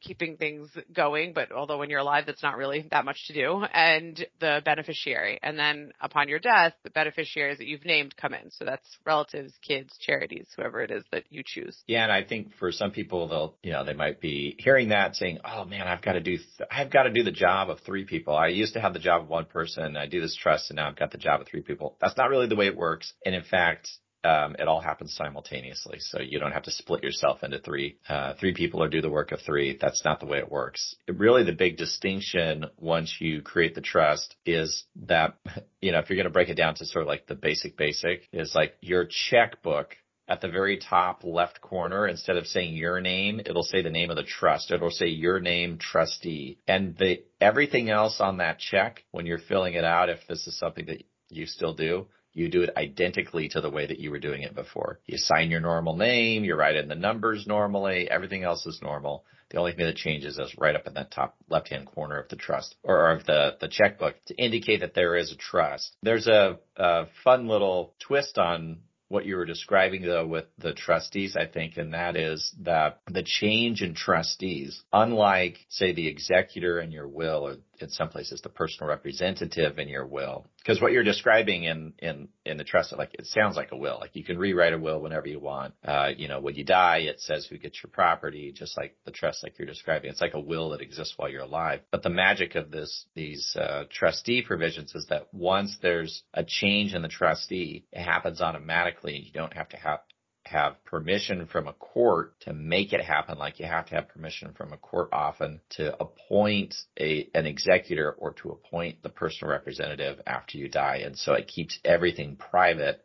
keeping 0.00 0.36
things 0.36 0.70
going, 0.92 1.32
but 1.32 1.52
although 1.52 1.78
when 1.78 1.90
you're 1.90 2.00
alive, 2.00 2.24
that's 2.26 2.42
not 2.42 2.56
really 2.56 2.86
that 2.90 3.04
much 3.04 3.26
to 3.26 3.32
do, 3.32 3.64
and 3.72 4.24
the 4.40 4.62
beneficiary. 4.64 5.38
And 5.42 5.58
then 5.58 5.92
upon 6.00 6.28
your 6.28 6.38
death, 6.38 6.74
the 6.84 6.90
beneficiaries 6.90 7.58
that 7.58 7.66
you've 7.66 7.84
named 7.84 8.16
come 8.16 8.34
in. 8.34 8.50
So 8.50 8.64
that's 8.64 8.86
relatives, 9.04 9.52
kids, 9.66 9.96
charities, 10.00 10.46
whoever 10.56 10.80
it 10.82 10.90
is 10.90 11.04
that 11.12 11.24
you 11.30 11.42
choose. 11.44 11.76
Yeah. 11.86 12.02
And 12.02 12.12
I 12.12 12.24
think 12.24 12.54
for 12.58 12.72
some 12.72 12.90
people, 12.90 13.28
they'll, 13.28 13.56
you 13.62 13.72
know, 13.72 13.84
they 13.84 13.94
might 13.94 14.20
be 14.20 14.56
hearing 14.58 14.90
that 14.90 15.16
saying, 15.16 15.38
Oh 15.44 15.64
man, 15.64 15.86
I've 15.86 16.02
got 16.02 16.12
to 16.12 16.20
do, 16.20 16.36
th- 16.36 16.68
I've 16.70 16.90
got 16.90 17.04
to 17.04 17.10
do 17.10 17.22
the 17.22 17.32
job 17.32 17.70
of 17.70 17.80
three 17.80 18.04
people. 18.04 18.36
I 18.36 18.48
used 18.48 18.74
to 18.74 18.80
have 18.80 18.92
the 18.92 18.98
job 18.98 19.22
of 19.22 19.28
one 19.28 19.46
person. 19.46 19.96
I 19.96 20.06
do 20.06 20.20
this 20.20 20.36
trust 20.36 20.70
and 20.70 20.76
now 20.76 20.88
I've 20.88 20.96
got 20.96 21.10
the 21.10 21.18
job 21.18 21.40
of 21.40 21.48
three 21.48 21.62
people. 21.62 21.96
That's 22.00 22.16
not 22.16 22.30
really 22.30 22.46
the 22.46 22.56
way 22.56 22.66
it 22.66 22.76
works. 22.76 23.12
And 23.24 23.34
in 23.34 23.42
fact, 23.42 23.88
um, 24.28 24.56
it 24.58 24.68
all 24.68 24.80
happens 24.80 25.14
simultaneously. 25.14 25.98
So 26.00 26.20
you 26.20 26.38
don't 26.38 26.52
have 26.52 26.64
to 26.64 26.70
split 26.70 27.02
yourself 27.02 27.42
into 27.42 27.58
three, 27.58 27.98
uh, 28.08 28.34
three 28.38 28.52
people 28.52 28.82
or 28.82 28.88
do 28.88 29.00
the 29.00 29.08
work 29.08 29.32
of 29.32 29.40
three. 29.40 29.78
That's 29.80 30.04
not 30.04 30.20
the 30.20 30.26
way 30.26 30.38
it 30.38 30.50
works. 30.50 30.94
It 31.06 31.18
really, 31.18 31.44
the 31.44 31.52
big 31.52 31.78
distinction 31.78 32.66
once 32.76 33.16
you 33.20 33.40
create 33.40 33.74
the 33.74 33.80
trust 33.80 34.36
is 34.44 34.84
that, 35.06 35.38
you 35.80 35.92
know, 35.92 35.98
if 35.98 36.10
you're 36.10 36.16
going 36.16 36.24
to 36.24 36.30
break 36.30 36.50
it 36.50 36.56
down 36.56 36.74
to 36.74 36.84
sort 36.84 37.02
of 37.02 37.08
like 37.08 37.26
the 37.26 37.34
basic 37.34 37.76
basic 37.76 38.28
is 38.32 38.54
like 38.54 38.74
your 38.80 39.06
checkbook 39.06 39.96
at 40.28 40.42
the 40.42 40.48
very 40.48 40.76
top 40.76 41.24
left 41.24 41.62
corner, 41.62 42.06
instead 42.06 42.36
of 42.36 42.46
saying 42.46 42.74
your 42.74 43.00
name, 43.00 43.40
it'll 43.40 43.62
say 43.62 43.80
the 43.80 43.88
name 43.88 44.10
of 44.10 44.16
the 44.16 44.24
trust. 44.24 44.70
It'll 44.70 44.90
say 44.90 45.06
your 45.06 45.40
name 45.40 45.78
trustee. 45.78 46.58
And 46.68 46.94
the, 46.98 47.24
everything 47.40 47.88
else 47.88 48.20
on 48.20 48.36
that 48.36 48.58
check, 48.58 49.04
when 49.10 49.24
you're 49.24 49.38
filling 49.38 49.72
it 49.72 49.84
out, 49.84 50.10
if 50.10 50.18
this 50.28 50.46
is 50.46 50.58
something 50.58 50.84
that 50.86 51.02
you 51.30 51.46
still 51.46 51.72
do, 51.72 52.08
you 52.32 52.48
do 52.48 52.62
it 52.62 52.76
identically 52.76 53.48
to 53.48 53.60
the 53.60 53.70
way 53.70 53.86
that 53.86 53.98
you 53.98 54.10
were 54.10 54.18
doing 54.18 54.42
it 54.42 54.54
before. 54.54 55.00
You 55.06 55.18
sign 55.18 55.50
your 55.50 55.60
normal 55.60 55.96
name, 55.96 56.44
you 56.44 56.54
write 56.54 56.76
in 56.76 56.88
the 56.88 56.94
numbers 56.94 57.46
normally, 57.46 58.10
everything 58.10 58.44
else 58.44 58.66
is 58.66 58.80
normal. 58.82 59.24
The 59.50 59.58
only 59.58 59.72
thing 59.72 59.86
that 59.86 59.96
changes 59.96 60.38
is 60.38 60.54
right 60.58 60.76
up 60.76 60.86
in 60.86 60.94
the 60.94 61.04
top 61.04 61.36
left-hand 61.48 61.86
corner 61.86 62.18
of 62.18 62.28
the 62.28 62.36
trust 62.36 62.76
or 62.82 63.10
of 63.10 63.24
the, 63.24 63.56
the 63.60 63.68
checkbook 63.68 64.16
to 64.26 64.34
indicate 64.36 64.80
that 64.80 64.94
there 64.94 65.16
is 65.16 65.32
a 65.32 65.36
trust. 65.36 65.96
There's 66.02 66.26
a, 66.26 66.58
a 66.76 67.06
fun 67.24 67.48
little 67.48 67.94
twist 67.98 68.36
on 68.36 68.80
what 69.08 69.24
you 69.24 69.36
were 69.36 69.46
describing 69.46 70.02
though 70.02 70.26
with 70.26 70.44
the 70.58 70.74
trustees, 70.74 71.34
I 71.34 71.46
think, 71.46 71.78
and 71.78 71.94
that 71.94 72.14
is 72.14 72.54
that 72.60 73.00
the 73.10 73.22
change 73.22 73.82
in 73.82 73.94
trustees, 73.94 74.82
unlike 74.92 75.56
say 75.70 75.92
the 75.92 76.08
executor 76.08 76.80
in 76.80 76.92
your 76.92 77.08
will 77.08 77.46
or 77.46 77.56
in 77.80 77.88
some 77.88 78.10
places 78.10 78.42
the 78.42 78.48
personal 78.50 78.88
representative 78.90 79.78
in 79.78 79.88
your 79.88 80.06
will. 80.06 80.46
Because 80.68 80.82
what 80.82 80.92
you're 80.92 81.02
describing 81.02 81.64
in, 81.64 81.94
in, 81.98 82.28
in 82.44 82.58
the 82.58 82.64
trust, 82.64 82.94
like 82.94 83.14
it 83.14 83.24
sounds 83.24 83.56
like 83.56 83.72
a 83.72 83.76
will. 83.76 83.96
Like 83.98 84.14
you 84.14 84.22
can 84.22 84.36
rewrite 84.36 84.74
a 84.74 84.78
will 84.78 85.00
whenever 85.00 85.26
you 85.26 85.40
want. 85.40 85.72
Uh, 85.82 86.10
you 86.14 86.28
know, 86.28 86.40
when 86.40 86.56
you 86.56 86.64
die, 86.64 86.98
it 86.98 87.22
says 87.22 87.46
who 87.46 87.56
gets 87.56 87.82
your 87.82 87.90
property, 87.90 88.52
just 88.54 88.76
like 88.76 88.94
the 89.06 89.10
trust, 89.10 89.42
like 89.42 89.58
you're 89.58 89.64
describing. 89.64 90.10
It's 90.10 90.20
like 90.20 90.34
a 90.34 90.40
will 90.40 90.68
that 90.70 90.82
exists 90.82 91.14
while 91.16 91.30
you're 91.30 91.40
alive. 91.40 91.80
But 91.90 92.02
the 92.02 92.10
magic 92.10 92.54
of 92.54 92.70
this, 92.70 93.06
these, 93.14 93.56
uh, 93.58 93.84
trustee 93.90 94.42
provisions 94.42 94.94
is 94.94 95.06
that 95.08 95.32
once 95.32 95.78
there's 95.80 96.22
a 96.34 96.44
change 96.44 96.92
in 96.92 97.00
the 97.00 97.08
trustee, 97.08 97.86
it 97.90 98.02
happens 98.02 98.42
automatically. 98.42 99.16
You 99.16 99.32
don't 99.32 99.54
have 99.54 99.70
to 99.70 99.78
have, 99.78 100.00
have 100.48 100.82
permission 100.84 101.46
from 101.46 101.68
a 101.68 101.72
court 101.72 102.34
to 102.40 102.52
make 102.52 102.92
it 102.92 103.00
happen 103.00 103.38
like 103.38 103.60
you 103.60 103.66
have 103.66 103.86
to 103.86 103.94
have 103.94 104.08
permission 104.08 104.52
from 104.54 104.72
a 104.72 104.76
court 104.76 105.10
often 105.12 105.60
to 105.70 105.94
appoint 106.00 106.74
a, 106.98 107.28
an 107.34 107.46
executor 107.46 108.12
or 108.12 108.32
to 108.32 108.50
appoint 108.50 109.02
the 109.02 109.08
personal 109.08 109.52
representative 109.52 110.20
after 110.26 110.58
you 110.58 110.68
die. 110.68 111.02
And 111.04 111.16
so 111.16 111.34
it 111.34 111.48
keeps 111.48 111.78
everything 111.84 112.36
private 112.36 113.04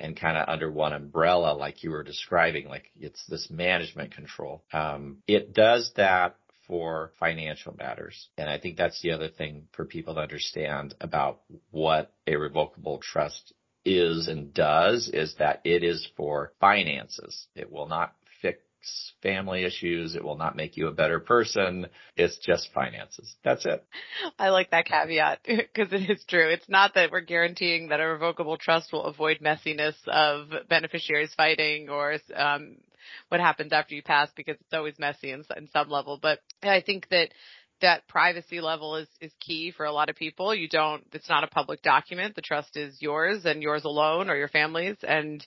and 0.00 0.18
kind 0.18 0.36
of 0.36 0.48
under 0.48 0.70
one 0.70 0.92
umbrella, 0.92 1.52
like 1.52 1.84
you 1.84 1.90
were 1.90 2.02
describing, 2.02 2.68
like 2.68 2.90
it's 2.98 3.24
this 3.26 3.48
management 3.50 4.12
control. 4.12 4.64
Um, 4.72 5.18
it 5.28 5.54
does 5.54 5.92
that 5.96 6.36
for 6.66 7.12
financial 7.20 7.74
matters. 7.78 8.28
And 8.36 8.48
I 8.48 8.58
think 8.58 8.76
that's 8.76 9.00
the 9.02 9.12
other 9.12 9.28
thing 9.28 9.68
for 9.72 9.84
people 9.84 10.14
to 10.14 10.20
understand 10.20 10.94
about 11.00 11.40
what 11.70 12.12
a 12.26 12.36
revocable 12.36 12.98
trust 12.98 13.52
is 13.84 14.28
and 14.28 14.54
does 14.54 15.08
is 15.12 15.34
that 15.38 15.60
it 15.64 15.82
is 15.82 16.06
for 16.16 16.52
finances. 16.60 17.46
It 17.54 17.70
will 17.70 17.88
not 17.88 18.14
fix 18.40 18.60
family 19.22 19.64
issues. 19.64 20.14
It 20.14 20.24
will 20.24 20.36
not 20.36 20.56
make 20.56 20.76
you 20.76 20.88
a 20.88 20.92
better 20.92 21.20
person. 21.20 21.86
It's 22.16 22.38
just 22.38 22.70
finances. 22.72 23.34
That's 23.44 23.64
it. 23.66 23.84
I 24.38 24.50
like 24.50 24.70
that 24.70 24.86
caveat 24.86 25.40
because 25.46 25.92
it 25.92 26.10
is 26.10 26.24
true. 26.28 26.48
It's 26.48 26.68
not 26.68 26.94
that 26.94 27.10
we're 27.10 27.20
guaranteeing 27.20 27.88
that 27.88 28.00
a 28.00 28.06
revocable 28.06 28.56
trust 28.56 28.92
will 28.92 29.04
avoid 29.04 29.38
messiness 29.38 29.94
of 30.06 30.68
beneficiaries 30.68 31.34
fighting 31.34 31.88
or 31.88 32.16
um, 32.34 32.76
what 33.28 33.40
happens 33.40 33.72
after 33.72 33.94
you 33.94 34.02
pass 34.02 34.28
because 34.36 34.56
it's 34.60 34.74
always 34.74 34.98
messy 34.98 35.30
in, 35.30 35.44
in 35.56 35.68
some 35.72 35.88
level. 35.88 36.18
But 36.20 36.40
I 36.62 36.80
think 36.80 37.08
that 37.10 37.30
that 37.82 38.08
privacy 38.08 38.60
level 38.60 38.96
is, 38.96 39.08
is 39.20 39.32
key 39.40 39.72
for 39.76 39.84
a 39.84 39.92
lot 39.92 40.08
of 40.08 40.16
people. 40.16 40.54
You 40.54 40.68
don't, 40.68 41.04
it's 41.12 41.28
not 41.28 41.44
a 41.44 41.48
public 41.48 41.82
document. 41.82 42.34
The 42.34 42.42
trust 42.42 42.76
is 42.76 42.96
yours 43.00 43.44
and 43.44 43.62
yours 43.62 43.84
alone 43.84 44.30
or 44.30 44.36
your 44.36 44.48
family's. 44.48 44.96
And 45.02 45.46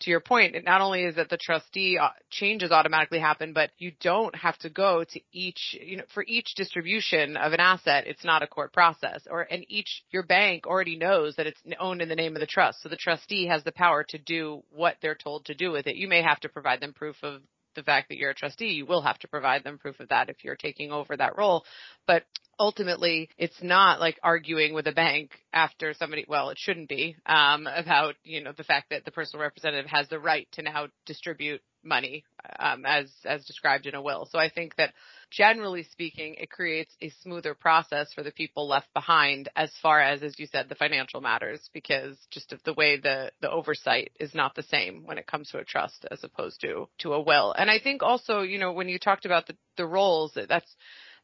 to 0.00 0.10
your 0.10 0.20
point, 0.20 0.54
it 0.54 0.64
not 0.64 0.82
only 0.82 1.04
is 1.04 1.16
that 1.16 1.30
the 1.30 1.38
trustee 1.38 1.98
uh, 1.98 2.10
changes 2.30 2.70
automatically 2.70 3.18
happen, 3.18 3.54
but 3.54 3.70
you 3.78 3.92
don't 4.00 4.34
have 4.34 4.58
to 4.58 4.68
go 4.68 5.04
to 5.04 5.20
each, 5.32 5.76
you 5.80 5.96
know, 5.96 6.04
for 6.12 6.22
each 6.26 6.54
distribution 6.54 7.36
of 7.36 7.52
an 7.54 7.60
asset, 7.60 8.04
it's 8.06 8.24
not 8.24 8.42
a 8.42 8.46
court 8.46 8.72
process 8.72 9.26
or, 9.30 9.42
and 9.50 9.64
each, 9.68 10.02
your 10.10 10.22
bank 10.22 10.66
already 10.66 10.96
knows 10.96 11.36
that 11.36 11.46
it's 11.46 11.60
owned 11.80 12.02
in 12.02 12.10
the 12.10 12.14
name 12.14 12.36
of 12.36 12.40
the 12.40 12.46
trust. 12.46 12.82
So 12.82 12.88
the 12.88 12.96
trustee 12.96 13.46
has 13.46 13.64
the 13.64 13.72
power 13.72 14.04
to 14.10 14.18
do 14.18 14.62
what 14.70 14.96
they're 15.00 15.14
told 15.14 15.46
to 15.46 15.54
do 15.54 15.72
with 15.72 15.86
it. 15.86 15.96
You 15.96 16.08
may 16.08 16.22
have 16.22 16.40
to 16.40 16.48
provide 16.48 16.80
them 16.80 16.92
proof 16.92 17.16
of 17.22 17.40
the 17.76 17.82
fact 17.82 18.08
that 18.08 18.18
you're 18.18 18.30
a 18.30 18.34
trustee, 18.34 18.72
you 18.72 18.86
will 18.86 19.02
have 19.02 19.18
to 19.20 19.28
provide 19.28 19.62
them 19.62 19.78
proof 19.78 20.00
of 20.00 20.08
that 20.08 20.28
if 20.28 20.42
you're 20.42 20.56
taking 20.56 20.90
over 20.90 21.16
that 21.16 21.38
role. 21.38 21.64
But 22.06 22.24
ultimately 22.58 23.28
it's 23.36 23.62
not 23.62 24.00
like 24.00 24.18
arguing 24.22 24.74
with 24.74 24.86
a 24.86 24.92
bank 24.92 25.30
after 25.52 25.92
somebody 25.94 26.24
well 26.26 26.50
it 26.50 26.58
shouldn't 26.58 26.88
be 26.88 27.16
um, 27.26 27.66
about 27.66 28.14
you 28.24 28.42
know 28.42 28.52
the 28.56 28.64
fact 28.64 28.90
that 28.90 29.04
the 29.04 29.10
personal 29.10 29.42
representative 29.42 29.90
has 29.90 30.08
the 30.08 30.18
right 30.18 30.48
to 30.52 30.62
now 30.62 30.86
distribute 31.04 31.60
money 31.84 32.24
um, 32.58 32.84
as 32.86 33.12
as 33.24 33.44
described 33.44 33.86
in 33.86 33.94
a 33.94 34.02
will 34.02 34.26
so 34.30 34.38
i 34.38 34.48
think 34.48 34.74
that 34.76 34.92
generally 35.30 35.82
speaking 35.82 36.34
it 36.34 36.50
creates 36.50 36.94
a 37.00 37.10
smoother 37.22 37.54
process 37.54 38.12
for 38.14 38.22
the 38.22 38.30
people 38.30 38.68
left 38.68 38.92
behind 38.94 39.48
as 39.56 39.70
far 39.82 40.00
as 40.00 40.22
as 40.22 40.38
you 40.38 40.46
said 40.46 40.68
the 40.68 40.74
financial 40.74 41.20
matters 41.20 41.68
because 41.72 42.16
just 42.30 42.52
of 42.52 42.62
the 42.64 42.74
way 42.74 42.98
the 42.98 43.30
the 43.40 43.50
oversight 43.50 44.12
is 44.20 44.34
not 44.34 44.54
the 44.54 44.62
same 44.62 45.02
when 45.04 45.18
it 45.18 45.26
comes 45.26 45.50
to 45.50 45.58
a 45.58 45.64
trust 45.64 46.06
as 46.10 46.22
opposed 46.22 46.60
to 46.60 46.88
to 46.98 47.12
a 47.12 47.20
will 47.20 47.52
and 47.52 47.70
i 47.70 47.78
think 47.78 48.02
also 48.02 48.42
you 48.42 48.58
know 48.58 48.72
when 48.72 48.88
you 48.88 48.98
talked 48.98 49.24
about 49.24 49.46
the 49.46 49.56
the 49.76 49.86
roles 49.86 50.36
that's 50.48 50.76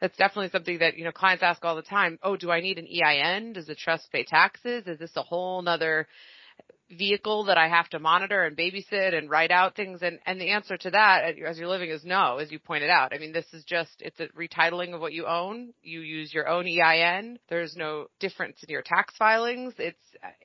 that's 0.02 0.16
definitely 0.16 0.50
something 0.50 0.78
that, 0.80 0.98
you 0.98 1.04
know, 1.04 1.12
clients 1.12 1.44
ask 1.44 1.64
all 1.64 1.76
the 1.76 1.82
time. 1.82 2.18
Oh, 2.24 2.36
do 2.36 2.50
I 2.50 2.60
need 2.60 2.76
an 2.76 2.88
EIN? 2.88 3.52
Does 3.52 3.66
the 3.66 3.76
trust 3.76 4.10
pay 4.10 4.24
taxes? 4.24 4.88
Is 4.88 4.98
this 4.98 5.12
a 5.14 5.22
whole 5.22 5.62
nother 5.62 6.08
vehicle 6.92 7.44
that 7.44 7.58
I 7.58 7.68
have 7.68 7.88
to 7.90 7.98
monitor 7.98 8.44
and 8.44 8.56
babysit 8.56 9.16
and 9.16 9.30
write 9.30 9.50
out 9.50 9.74
things? 9.74 10.02
And, 10.02 10.18
and 10.26 10.40
the 10.40 10.50
answer 10.50 10.76
to 10.76 10.90
that 10.90 11.24
as 11.24 11.58
you're 11.58 11.68
living 11.68 11.90
is 11.90 12.04
no, 12.04 12.38
as 12.38 12.50
you 12.50 12.58
pointed 12.58 12.90
out. 12.90 13.12
I 13.14 13.18
mean, 13.18 13.32
this 13.32 13.46
is 13.52 13.64
just, 13.64 14.00
it's 14.00 14.20
a 14.20 14.28
retitling 14.28 14.94
of 14.94 15.00
what 15.00 15.12
you 15.12 15.26
own. 15.26 15.72
You 15.82 16.00
use 16.00 16.32
your 16.32 16.48
own 16.48 16.66
EIN. 16.66 17.38
There's 17.48 17.76
no 17.76 18.06
difference 18.20 18.62
in 18.62 18.72
your 18.72 18.82
tax 18.82 19.14
filings. 19.18 19.74
It's 19.78 19.98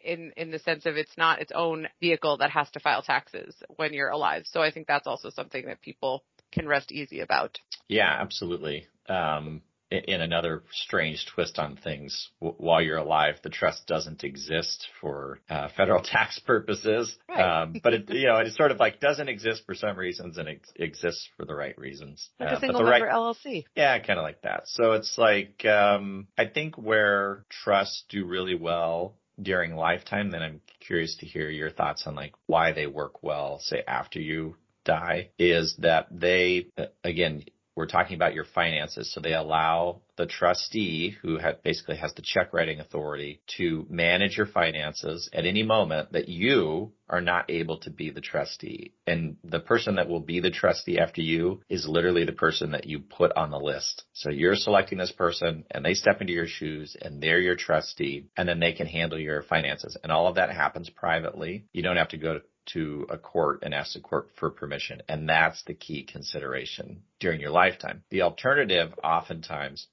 in, 0.04 0.32
in 0.38 0.52
the 0.52 0.60
sense 0.60 0.86
of 0.86 0.96
it's 0.96 1.18
not 1.18 1.42
its 1.42 1.52
own 1.54 1.88
vehicle 2.00 2.38
that 2.38 2.52
has 2.52 2.70
to 2.72 2.80
file 2.80 3.02
taxes 3.02 3.56
when 3.76 3.94
you're 3.94 4.10
alive. 4.10 4.44
So 4.46 4.62
I 4.62 4.72
think 4.72 4.88
that's 4.88 5.08
also 5.08 5.30
something 5.30 5.66
that 5.66 5.82
people 5.82 6.24
can 6.52 6.68
rest 6.68 6.92
easy 6.92 7.20
about. 7.20 7.60
Yeah, 7.88 8.16
absolutely. 8.20 8.88
Um, 9.10 9.62
in 9.90 10.22
another 10.22 10.64
strange 10.72 11.26
twist 11.34 11.58
on 11.60 11.78
things, 11.78 12.30
while 12.40 12.82
you're 12.82 12.98
alive, 12.98 13.36
the 13.44 13.50
trust 13.50 13.88
doesn't 13.88 14.24
exist 14.24 14.88
for 15.00 15.40
uh, 15.50 15.70
federal 15.76 16.04
tax 16.04 16.40
purposes. 16.40 17.16
Right. 17.30 17.62
Um, 17.62 17.80
but 17.82 17.94
it, 17.94 18.10
you 18.10 18.28
know, 18.28 18.38
it 18.38 18.54
sort 18.54 18.72
of 18.72 18.80
like 18.80 19.00
doesn't 19.00 19.30
exist 19.30 19.64
for 19.66 19.76
some 19.76 19.98
reasons 19.98 20.38
and 20.38 20.48
it 20.50 20.62
exists 20.76 21.30
for 21.38 21.46
the 21.46 21.56
right 21.56 21.78
reasons. 21.78 22.30
Like 22.40 22.52
uh, 22.52 22.56
a 22.56 22.60
single 22.60 22.84
member 22.84 23.06
right, 23.06 23.14
LLC. 23.14 23.66
Yeah, 23.76 23.98
kind 24.00 24.20
of 24.20 24.24
like 24.24 24.42
that. 24.42 24.64
So 24.66 24.94
it's 24.94 25.18
like 25.18 25.66
um, 25.66 26.28
I 26.38 26.46
think 26.46 26.78
where 26.78 27.46
trusts 27.50 28.04
do 28.10 28.26
really 28.26 28.56
well 28.56 29.16
during 29.42 29.76
lifetime, 29.76 30.32
then 30.32 30.42
I'm 30.42 30.62
curious 30.80 31.16
to 31.18 31.26
hear 31.26 31.50
your 31.50 31.70
thoughts 31.70 32.04
on 32.08 32.16
like 32.16 32.34
why 32.46 32.74
they 32.74 32.88
work 32.88 33.24
well, 33.24 33.60
say 33.60 33.84
after 33.88 34.20
you 34.20 34.56
die, 34.84 35.30
is 35.38 35.76
that 35.80 36.08
they 36.12 36.68
again 37.04 37.44
we're 37.78 37.86
talking 37.86 38.16
about 38.16 38.34
your 38.34 38.44
finances. 38.44 39.14
So 39.14 39.22
they 39.22 39.36
allow 39.36 40.02
the 40.18 40.26
trustee 40.26 41.16
who 41.22 41.38
basically 41.64 41.98
has 41.98 42.12
the 42.16 42.24
check 42.24 42.52
writing 42.52 42.80
authority 42.80 43.40
to 43.58 43.86
manage 43.88 44.36
your 44.36 44.48
finances 44.48 45.30
at 45.32 45.46
any 45.46 45.62
moment 45.62 46.14
that 46.14 46.28
you 46.28 46.92
are 47.08 47.22
not 47.22 47.50
able 47.50 47.78
to 47.82 47.92
be 47.92 48.10
the 48.10 48.20
trustee. 48.20 48.94
And 49.06 49.38
the 49.44 49.60
person 49.60 49.96
that 49.96 50.10
will 50.10 50.20
be 50.20 50.40
the 50.40 50.50
trustee 50.50 50.98
after 50.98 51.22
you 51.22 51.62
is 51.70 51.88
literally 51.88 52.26
the 52.26 52.32
person 52.32 52.72
that 52.72 52.88
you 52.88 53.00
put 53.00 53.32
on 53.38 53.52
the 53.52 53.60
list. 53.60 54.04
So 54.12 54.32
you're 54.32 54.56
selecting 54.56 54.98
this 54.98 55.12
person 55.12 55.64
and 55.70 55.86
they 55.86 55.94
step 55.94 56.20
into 56.20 56.34
your 56.34 56.48
shoes 56.48 56.98
and 57.00 57.22
they're 57.22 57.40
your 57.40 57.56
trustee 57.56 58.26
and 58.36 58.50
then 58.50 58.60
they 58.60 58.74
can 58.74 58.88
handle 58.88 59.20
your 59.20 59.44
finances. 59.44 59.96
And 60.02 60.12
all 60.12 60.28
of 60.28 60.36
that 60.36 60.52
happens 60.52 60.90
privately. 60.90 61.66
You 61.74 61.84
don't 61.84 61.98
have 61.98 62.10
to 62.10 62.18
go 62.18 62.34
to 62.34 62.42
to 62.74 63.08
a 63.10 63.18
court 63.18 63.60
and 63.64 63.74
ask 63.74 63.94
the 63.94 64.00
court 64.00 64.30
for 64.36 64.50
permission. 64.50 65.02
And 65.08 65.28
that's 65.28 65.64
the 65.64 65.74
key 65.74 66.04
consideration 66.04 67.04
during 67.20 67.42
your 67.42 67.52
lifetime. 67.52 68.04
The 68.10 68.22
alternative 68.24 68.94
oftentimes 69.04 69.88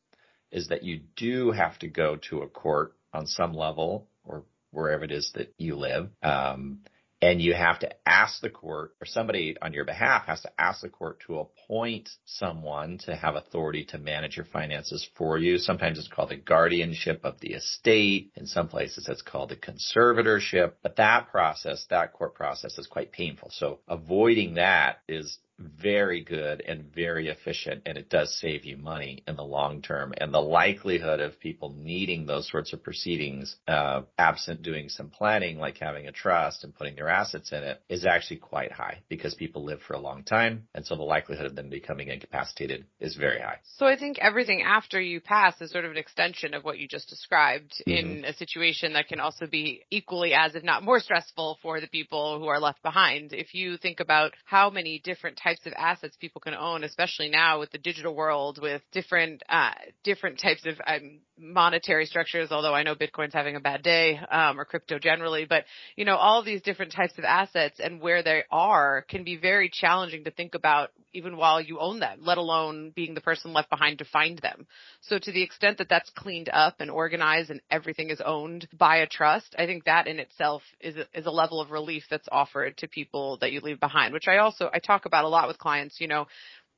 is 0.50 0.69
that 0.69 0.83
you 0.83 1.00
do 1.16 1.50
have 1.50 1.78
to 1.81 1.88
go 1.88 2.16
to 2.31 2.43
a 2.43 2.49
court 2.49 2.95
on 3.12 3.26
some 3.26 3.54
level 3.54 4.09
or 4.25 4.45
wherever 4.71 5.04
it 5.04 5.12
is 5.12 5.33
that 5.35 5.52
you 5.59 5.76
live. 5.76 6.11
Um, 6.23 6.81
and 7.25 7.40
you 7.40 7.54
have 7.54 7.78
to 7.78 7.90
ask 8.07 8.43
the 8.43 8.50
court 8.50 8.95
or 9.00 9.07
somebody 9.07 9.57
on 9.62 9.73
your 9.73 9.87
behalf 9.87 10.26
has 10.26 10.43
to 10.43 10.50
ask 10.59 10.83
the 10.83 10.90
court 10.90 11.21
to 11.26 11.38
appoint 11.38 12.11
someone 12.26 12.99
to 12.99 13.16
have 13.16 13.35
authority 13.35 13.83
to 13.87 13.97
manage 13.97 14.37
your 14.37 14.45
finances 14.45 15.09
for 15.16 15.38
you. 15.38 15.57
Sometimes 15.57 15.99
it's 15.99 16.09
called 16.09 16.28
the 16.28 16.37
guardianship 16.37 17.21
of 17.25 17.40
the 17.40 17.54
estate. 17.54 18.31
In 18.37 18.47
some 18.47 18.69
places 18.69 19.09
it's 19.09 19.23
called 19.23 19.49
the 19.49 19.57
conservatorship, 19.57 20.73
but 20.83 20.97
that 20.97 21.31
process, 21.31 21.87
that 21.88 22.12
court 22.12 22.35
process 22.35 22.76
is 22.76 22.87
quite 22.87 23.11
painful. 23.11 23.49
So 23.52 23.78
avoiding 23.88 24.54
that 24.54 24.99
is 25.09 25.38
very 25.59 26.23
good 26.23 26.61
and 26.61 26.93
very 26.95 27.29
efficient 27.29 27.83
and 27.87 27.97
it 27.97 28.09
does 28.09 28.39
save 28.41 28.65
you 28.65 28.77
money 28.77 29.23
in 29.27 29.37
the 29.37 29.45
long 29.45 29.83
term. 29.83 30.13
And 30.17 30.33
the 30.33 30.41
likelihood 30.41 31.21
of 31.21 31.39
people 31.41 31.75
needing 31.77 32.27
those 32.27 32.51
sorts 32.51 32.73
of 32.73 32.83
proceedings 32.83 33.57
uh, 33.69 34.03
absent 34.19 34.63
doing 34.63 34.89
some 34.89 35.11
planning 35.11 35.59
like 35.59 35.79
having 35.79 36.07
a 36.07 36.13
trust 36.13 36.65
and 36.65 36.75
putting 36.75 36.97
their 36.97 37.09
assets 37.09 37.53
in 37.53 37.63
it 37.63 37.81
is 37.89 38.05
actually 38.05 38.39
quite 38.39 38.73
high 38.73 39.01
because 39.09 39.35
people 39.35 39.65
live 39.65 39.81
for 39.87 39.95
a 39.95 40.01
long 40.01 40.25
time. 40.25 40.67
And 40.75 40.85
so 40.85 40.97
the 40.97 41.03
likelihood 41.03 41.47
of 41.47 41.55
them 41.55 41.71
becoming 41.71 42.09
incapacitated 42.09 42.85
is 43.01 43.17
very 43.17 43.41
high. 43.41 43.59
So 43.77 43.87
i 43.87 43.97
think 43.97 44.19
everything 44.19 44.63
after 44.63 45.01
you 45.01 45.21
pass 45.21 45.61
is 45.61 45.71
sort 45.71 45.85
of 45.85 45.91
an 45.91 45.97
extension 45.97 46.55
of 46.55 46.65
what 46.65 46.79
you 46.79 46.89
just 46.89 47.09
described 47.09 47.73
mm-hmm. 47.87 47.91
in 47.91 48.25
a 48.25 48.33
situation 48.33 48.95
that 48.95 49.09
can 49.09 49.21
also 49.21 49.47
be 49.47 49.83
equally 49.91 50.35
as 50.35 50.55
if 50.55 50.65
not 50.65 50.83
more 50.83 51.01
stressful 51.01 51.59
for 51.63 51.81
the 51.81 51.87
people 51.87 52.39
who 52.39 52.47
are 52.47 52.61
left 52.61 52.83
behind. 52.83 53.33
If 53.33 53.55
you 53.55 53.77
think 53.77 54.01
about 54.01 54.33
how 54.45 54.71
many 54.71 55.01
different 55.03 55.37
types 55.45 55.67
of 55.67 55.75
assets 55.77 56.17
people 56.19 56.41
can 56.41 56.55
own, 56.55 56.83
especially 56.83 57.29
now 57.29 57.61
with 57.61 57.71
the 57.71 57.79
digital 57.79 58.15
world, 58.15 58.59
with 58.61 58.83
different 58.91 59.43
uh, 59.49 59.73
different 60.03 60.41
types 60.41 60.65
of 60.67 60.75
um, 60.87 61.21
monetary 61.39 62.07
structures. 62.07 62.51
Although 62.51 62.75
I 62.75 62.83
know 62.83 62.95
Bitcoin's 62.95 63.35
having 63.35 63.55
a 63.55 63.61
bad 63.61 63.83
day, 63.83 64.19
um, 64.31 64.59
or 64.59 64.65
crypto 64.65 64.99
generally, 64.99 65.45
but 65.45 65.65
you 65.95 66.05
know 66.05 66.17
all 66.17 66.43
these 66.43 66.63
different 66.63 66.93
types 66.93 67.17
of 67.19 67.25
assets 67.25 67.79
and 67.79 68.01
where 68.01 68.23
they 68.23 68.43
are 68.51 69.05
can 69.09 69.23
be 69.23 69.37
very 69.37 69.71
challenging 69.73 70.25
to 70.25 70.31
think 70.31 70.55
about 70.55 70.91
even 71.14 71.37
while 71.37 71.61
you 71.61 71.78
own 71.78 72.00
them, 72.00 72.18
let 72.23 72.38
alone 72.38 72.92
being 72.94 73.14
the 73.14 73.21
person 73.21 73.52
left 73.52 73.71
behind 73.71 73.99
to 73.99 74.04
find 74.04 74.38
them. 74.40 74.66
So 75.00 75.18
to 75.18 75.33
the 75.33 75.42
extent 75.42 75.78
that 75.78 75.88
that's 75.88 76.11
cleaned 76.11 76.50
up 76.52 76.76
and 76.80 76.90
organized 76.90 77.50
and 77.50 77.61
everything 77.71 78.11
is 78.11 78.21
owned 78.25 78.68
by 78.76 78.97
a 78.97 79.06
trust, 79.06 79.54
I 79.59 79.66
think 79.66 79.85
that 79.85 80.06
in 80.06 80.18
itself 80.18 80.62
is 80.80 80.97
a, 80.97 81.06
is 81.14 81.26
a 81.26 81.30
level 81.30 81.61
of 81.61 81.71
relief 81.71 82.04
that's 82.11 82.28
offered 82.30 82.76
to 82.78 82.88
people 82.88 83.38
that 83.40 83.52
you 83.52 83.61
leave 83.61 83.80
behind, 83.80 84.12
which 84.12 84.28
I 84.28 84.38
also 84.38 84.68
I 84.73 84.80
talk 84.80 85.06
about 85.06 85.25
a 85.25 85.28
lot 85.28 85.49
with 85.49 85.59
clients. 85.59 86.00
You 86.00 86.09
know, 86.09 86.26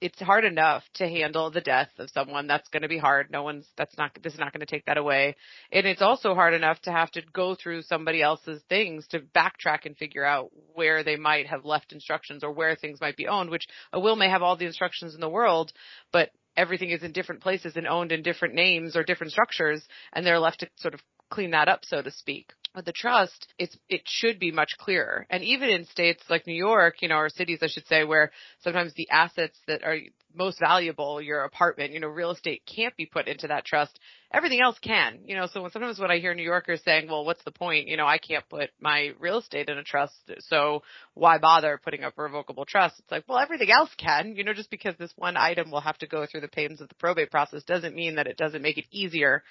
it's 0.00 0.20
hard 0.20 0.44
enough 0.44 0.82
to 0.94 1.08
handle 1.08 1.50
the 1.50 1.60
death 1.60 1.88
of 1.98 2.10
someone. 2.10 2.46
That's 2.46 2.68
going 2.68 2.82
to 2.82 2.88
be 2.88 2.98
hard. 2.98 3.30
No 3.30 3.42
one's, 3.42 3.66
that's 3.76 3.96
not, 3.96 4.10
this 4.22 4.34
is 4.34 4.38
not 4.38 4.52
going 4.52 4.60
to 4.60 4.66
take 4.66 4.84
that 4.86 4.98
away. 4.98 5.36
And 5.72 5.86
it's 5.86 6.02
also 6.02 6.34
hard 6.34 6.54
enough 6.54 6.80
to 6.82 6.92
have 6.92 7.10
to 7.12 7.22
go 7.32 7.54
through 7.54 7.82
somebody 7.82 8.22
else's 8.22 8.62
things 8.68 9.06
to 9.08 9.20
backtrack 9.20 9.86
and 9.86 9.96
figure 9.96 10.24
out 10.24 10.50
where 10.74 11.02
they 11.02 11.16
might 11.16 11.46
have 11.46 11.64
left 11.64 11.92
instructions 11.92 12.44
or 12.44 12.52
where 12.52 12.76
things 12.76 13.00
might 13.00 13.16
be 13.16 13.26
owned, 13.26 13.50
which 13.50 13.66
a 13.92 14.00
will 14.00 14.16
may 14.16 14.28
have 14.28 14.42
all 14.42 14.56
the 14.56 14.66
instructions 14.66 15.14
in 15.14 15.20
the 15.20 15.28
world, 15.28 15.72
but 16.12 16.30
everything 16.56 16.90
is 16.90 17.02
in 17.02 17.12
different 17.12 17.42
places 17.42 17.76
and 17.76 17.86
owned 17.86 18.12
in 18.12 18.22
different 18.22 18.54
names 18.54 18.96
or 18.96 19.02
different 19.02 19.32
structures 19.32 19.82
and 20.12 20.26
they're 20.26 20.40
left 20.40 20.60
to 20.60 20.68
sort 20.76 20.94
of 20.94 21.00
clean 21.30 21.50
that 21.50 21.68
up, 21.68 21.84
so 21.84 22.02
to 22.02 22.10
speak 22.10 22.52
the 22.84 22.92
trust, 22.92 23.48
it's 23.58 23.76
it 23.88 24.02
should 24.06 24.38
be 24.38 24.50
much 24.50 24.76
clearer. 24.78 25.26
And 25.30 25.42
even 25.42 25.68
in 25.70 25.84
states 25.86 26.22
like 26.28 26.46
New 26.46 26.54
York, 26.54 27.02
you 27.02 27.08
know, 27.08 27.16
or 27.16 27.28
cities, 27.28 27.60
I 27.62 27.68
should 27.68 27.86
say, 27.86 28.04
where 28.04 28.30
sometimes 28.60 28.92
the 28.94 29.10
assets 29.10 29.58
that 29.66 29.82
are 29.82 29.98
most 30.34 30.60
valuable, 30.60 31.20
your 31.20 31.44
apartment, 31.44 31.92
you 31.92 32.00
know, 32.00 32.08
real 32.08 32.30
estate 32.30 32.62
can't 32.66 32.94
be 32.96 33.06
put 33.06 33.26
into 33.26 33.48
that 33.48 33.64
trust. 33.64 33.98
Everything 34.32 34.60
else 34.60 34.78
can, 34.80 35.20
you 35.24 35.34
know. 35.34 35.46
So 35.46 35.62
when, 35.62 35.70
sometimes 35.70 35.98
when 35.98 36.10
I 36.10 36.18
hear 36.18 36.34
New 36.34 36.42
Yorkers 36.42 36.82
saying, 36.84 37.08
"Well, 37.08 37.24
what's 37.24 37.42
the 37.44 37.52
point? 37.52 37.88
You 37.88 37.96
know, 37.96 38.06
I 38.06 38.18
can't 38.18 38.46
put 38.48 38.70
my 38.80 39.12
real 39.18 39.38
estate 39.38 39.68
in 39.68 39.78
a 39.78 39.82
trust, 39.82 40.14
so 40.40 40.82
why 41.14 41.38
bother 41.38 41.80
putting 41.82 42.04
up 42.04 42.14
a 42.18 42.22
revocable 42.22 42.66
trust?" 42.66 42.98
It's 42.98 43.10
like, 43.10 43.24
well, 43.28 43.38
everything 43.38 43.70
else 43.70 43.90
can, 43.96 44.34
you 44.36 44.44
know. 44.44 44.52
Just 44.52 44.70
because 44.70 44.94
this 44.98 45.12
one 45.16 45.36
item 45.36 45.70
will 45.70 45.80
have 45.80 45.98
to 45.98 46.06
go 46.06 46.26
through 46.26 46.42
the 46.42 46.48
pains 46.48 46.80
of 46.80 46.88
the 46.88 46.94
probate 46.96 47.30
process 47.30 47.62
doesn't 47.64 47.94
mean 47.94 48.16
that 48.16 48.26
it 48.26 48.36
doesn't 48.36 48.62
make 48.62 48.78
it 48.78 48.86
easier 48.90 49.42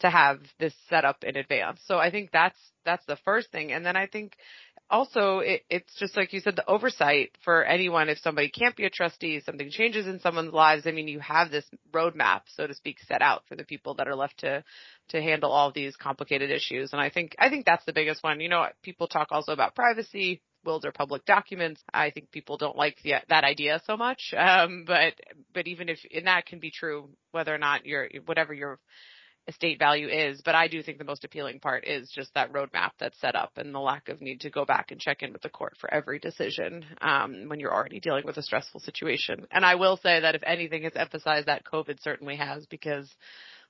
to 0.00 0.10
have 0.10 0.40
this 0.58 0.74
set 0.88 1.04
up 1.04 1.24
in 1.24 1.36
advance. 1.36 1.80
So 1.86 1.98
I 1.98 2.10
think 2.10 2.30
that's 2.32 2.58
that's 2.84 3.04
the 3.06 3.18
first 3.24 3.50
thing. 3.50 3.72
And 3.72 3.84
then 3.84 3.96
I 3.96 4.06
think 4.06 4.36
also 4.90 5.38
it, 5.38 5.62
it's 5.70 5.94
just 5.98 6.16
like 6.16 6.32
you 6.32 6.40
said, 6.40 6.56
the 6.56 6.68
oversight 6.68 7.30
for 7.44 7.64
anyone 7.64 8.08
if 8.08 8.18
somebody 8.18 8.48
can't 8.48 8.76
be 8.76 8.84
a 8.84 8.90
trustee, 8.90 9.40
something 9.40 9.70
changes 9.70 10.06
in 10.06 10.20
someone's 10.20 10.52
lives. 10.52 10.86
I 10.86 10.92
mean, 10.92 11.08
you 11.08 11.20
have 11.20 11.50
this 11.50 11.64
roadmap, 11.92 12.42
so 12.46 12.66
to 12.66 12.74
speak, 12.74 12.98
set 13.06 13.22
out 13.22 13.42
for 13.48 13.56
the 13.56 13.64
people 13.64 13.94
that 13.94 14.08
are 14.08 14.16
left 14.16 14.38
to 14.40 14.64
to 15.10 15.22
handle 15.22 15.52
all 15.52 15.72
these 15.72 15.96
complicated 15.96 16.50
issues. 16.50 16.92
And 16.92 17.00
I 17.00 17.10
think 17.10 17.34
I 17.38 17.48
think 17.48 17.64
that's 17.64 17.84
the 17.84 17.92
biggest 17.92 18.22
one. 18.22 18.40
You 18.40 18.48
know, 18.48 18.66
people 18.82 19.06
talk 19.06 19.28
also 19.30 19.52
about 19.52 19.74
privacy 19.74 20.42
wills 20.64 20.84
are 20.84 20.92
public 20.92 21.24
documents. 21.24 21.82
I 21.92 22.10
think 22.10 22.30
people 22.30 22.56
don't 22.56 22.76
like 22.76 22.96
the, 23.04 23.14
that 23.28 23.44
idea 23.44 23.80
so 23.86 23.96
much. 23.96 24.32
Um, 24.36 24.84
but, 24.86 25.14
but 25.52 25.66
even 25.66 25.88
if, 25.88 25.98
and 26.14 26.26
that 26.26 26.46
can 26.46 26.58
be 26.58 26.70
true 26.70 27.10
whether 27.32 27.54
or 27.54 27.58
not 27.58 27.86
you're, 27.86 28.08
whatever 28.26 28.54
your 28.54 28.78
estate 29.46 29.78
value 29.78 30.08
is. 30.08 30.40
But 30.44 30.54
I 30.54 30.68
do 30.68 30.82
think 30.82 30.98
the 30.98 31.04
most 31.04 31.24
appealing 31.24 31.60
part 31.60 31.86
is 31.86 32.10
just 32.10 32.32
that 32.34 32.52
roadmap 32.52 32.90
that's 32.98 33.20
set 33.20 33.34
up 33.34 33.52
and 33.56 33.74
the 33.74 33.80
lack 33.80 34.08
of 34.08 34.20
need 34.20 34.40
to 34.40 34.50
go 34.50 34.64
back 34.64 34.90
and 34.90 35.00
check 35.00 35.22
in 35.22 35.32
with 35.32 35.42
the 35.42 35.48
court 35.48 35.74
for 35.78 35.92
every 35.92 36.18
decision 36.18 36.84
um, 37.00 37.48
when 37.48 37.60
you're 37.60 37.74
already 37.74 38.00
dealing 38.00 38.24
with 38.24 38.36
a 38.36 38.42
stressful 38.42 38.80
situation. 38.80 39.46
And 39.50 39.64
I 39.64 39.74
will 39.74 39.96
say 39.96 40.20
that 40.20 40.34
if 40.34 40.42
anything 40.44 40.84
has 40.84 40.96
emphasized 40.96 41.46
that, 41.46 41.64
COVID 41.64 42.02
certainly 42.02 42.36
has 42.36 42.66
because 42.66 43.08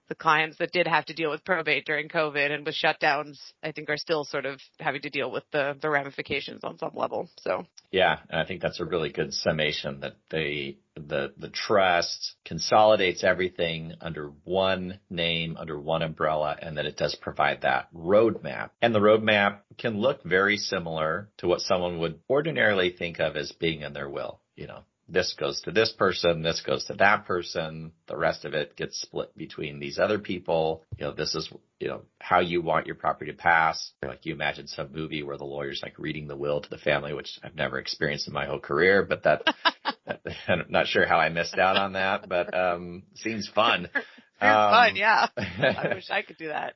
the 0.09 0.15
clients 0.15 0.59
that 0.59 0.73
did 0.73 0.87
have 0.87 1.07
to 1.07 1.15
deal 1.15 1.31
with 1.31 1.45
probate 1.45 1.87
during 1.87 2.09
COVID 2.09 2.51
and 2.51 2.65
with 2.67 2.75
shutdowns, 2.75 3.39
I 3.63 3.73
think 3.73 3.89
are 3.89 3.97
still 3.97 4.25
sort 4.25 4.47
of 4.47 4.61
having 4.79 5.03
to 5.03 5.11
deal 5.11 5.31
with 5.31 5.45
the, 5.53 5.77
the 5.81 5.91
ramifications 5.91 6.61
on 6.65 6.79
some 6.79 6.93
level. 6.95 7.29
So 7.41 7.65
yeah, 7.91 8.19
and 8.29 8.41
I 8.41 8.45
think 8.45 8.61
that's 8.61 8.81
a 8.81 8.85
really 8.85 9.11
good 9.11 9.33
summation 9.33 10.01
that 10.01 10.17
they 10.31 10.79
the 10.97 11.33
the 11.37 11.49
trust 11.49 12.35
consolidates 12.45 13.25
everything 13.25 13.95
under 14.01 14.33
one 14.45 15.01
name, 15.11 15.57
under 15.59 15.79
one 15.79 16.03
umbrella, 16.03 16.57
and 16.61 16.77
that 16.77 16.87
it 16.87 16.97
does 16.97 17.15
provide 17.15 17.63
that 17.63 17.93
roadmap. 17.95 18.71
And 18.81 18.95
the 18.95 19.01
roadmap 19.01 19.61
can 19.79 19.99
look 19.99 20.23
very 20.25 20.57
similar 20.57 21.31
to 21.39 21.49
what 21.49 21.61
someone 21.61 21.99
would 21.99 22.21
ordinarily 22.29 22.91
think 22.91 23.21
of 23.21 23.37
as 23.37 23.53
being 23.53 23.83
in 23.83 23.93
their 23.93 24.09
will. 24.09 24.41
You 24.55 24.69
know, 24.69 24.81
this 25.09 25.35
goes 25.39 25.61
to 25.63 25.71
this 25.71 25.93
person, 25.93 26.43
this 26.43 26.63
goes 26.63 26.85
to 26.87 26.95
that 26.95 27.27
person, 27.27 27.93
the 28.09 28.17
rest 28.17 28.45
of 28.45 28.55
it 28.55 28.77
gets 28.77 29.01
split 29.01 29.37
between 29.37 29.79
these 29.79 29.99
other 29.99 30.19
people. 30.19 30.83
You 30.99 31.07
know, 31.07 31.13
this 31.13 31.35
is, 31.35 31.51
you 31.79 31.89
know, 31.89 32.03
how 32.19 32.41
you 32.41 32.63
want 32.63 32.87
your 32.87 32.97
property 32.97 33.31
to 33.31 33.37
pass. 33.37 33.93
Like 34.03 34.25
you 34.25 34.35
imagine 34.35 34.67
some 34.67 34.93
movie 34.93 35.23
where 35.23 35.37
the 35.37 35.45
lawyer's 35.45 35.81
like 35.83 35.99
reading 35.99 36.27
the 36.27 36.37
will 36.37 36.61
to 36.61 36.71
the 36.71 36.79
family, 36.79 37.13
which 37.13 37.39
I've 37.43 37.55
never 37.55 37.79
experienced 37.79 38.29
in 38.29 38.35
my 38.35 38.47
whole 38.47 38.61
career, 38.61 39.05
but 39.05 39.25
that, 39.25 39.43
I'm 40.49 40.65
not 40.69 40.87
sure 40.87 41.07
how 41.07 41.19
I 41.19 41.29
missed 41.29 41.59
out 41.59 41.77
on 41.77 41.93
that, 41.93 42.29
but, 42.29 42.55
um, 42.57 43.03
seems 43.15 43.49
fun. 43.49 43.89
Um, 44.41 44.51
fun, 44.51 44.97
yeah. 44.97 45.29
I 45.37 45.95
wish 45.95 46.11
I 46.11 46.23
could 46.23 46.37
do 46.37 46.49
that. 46.49 46.75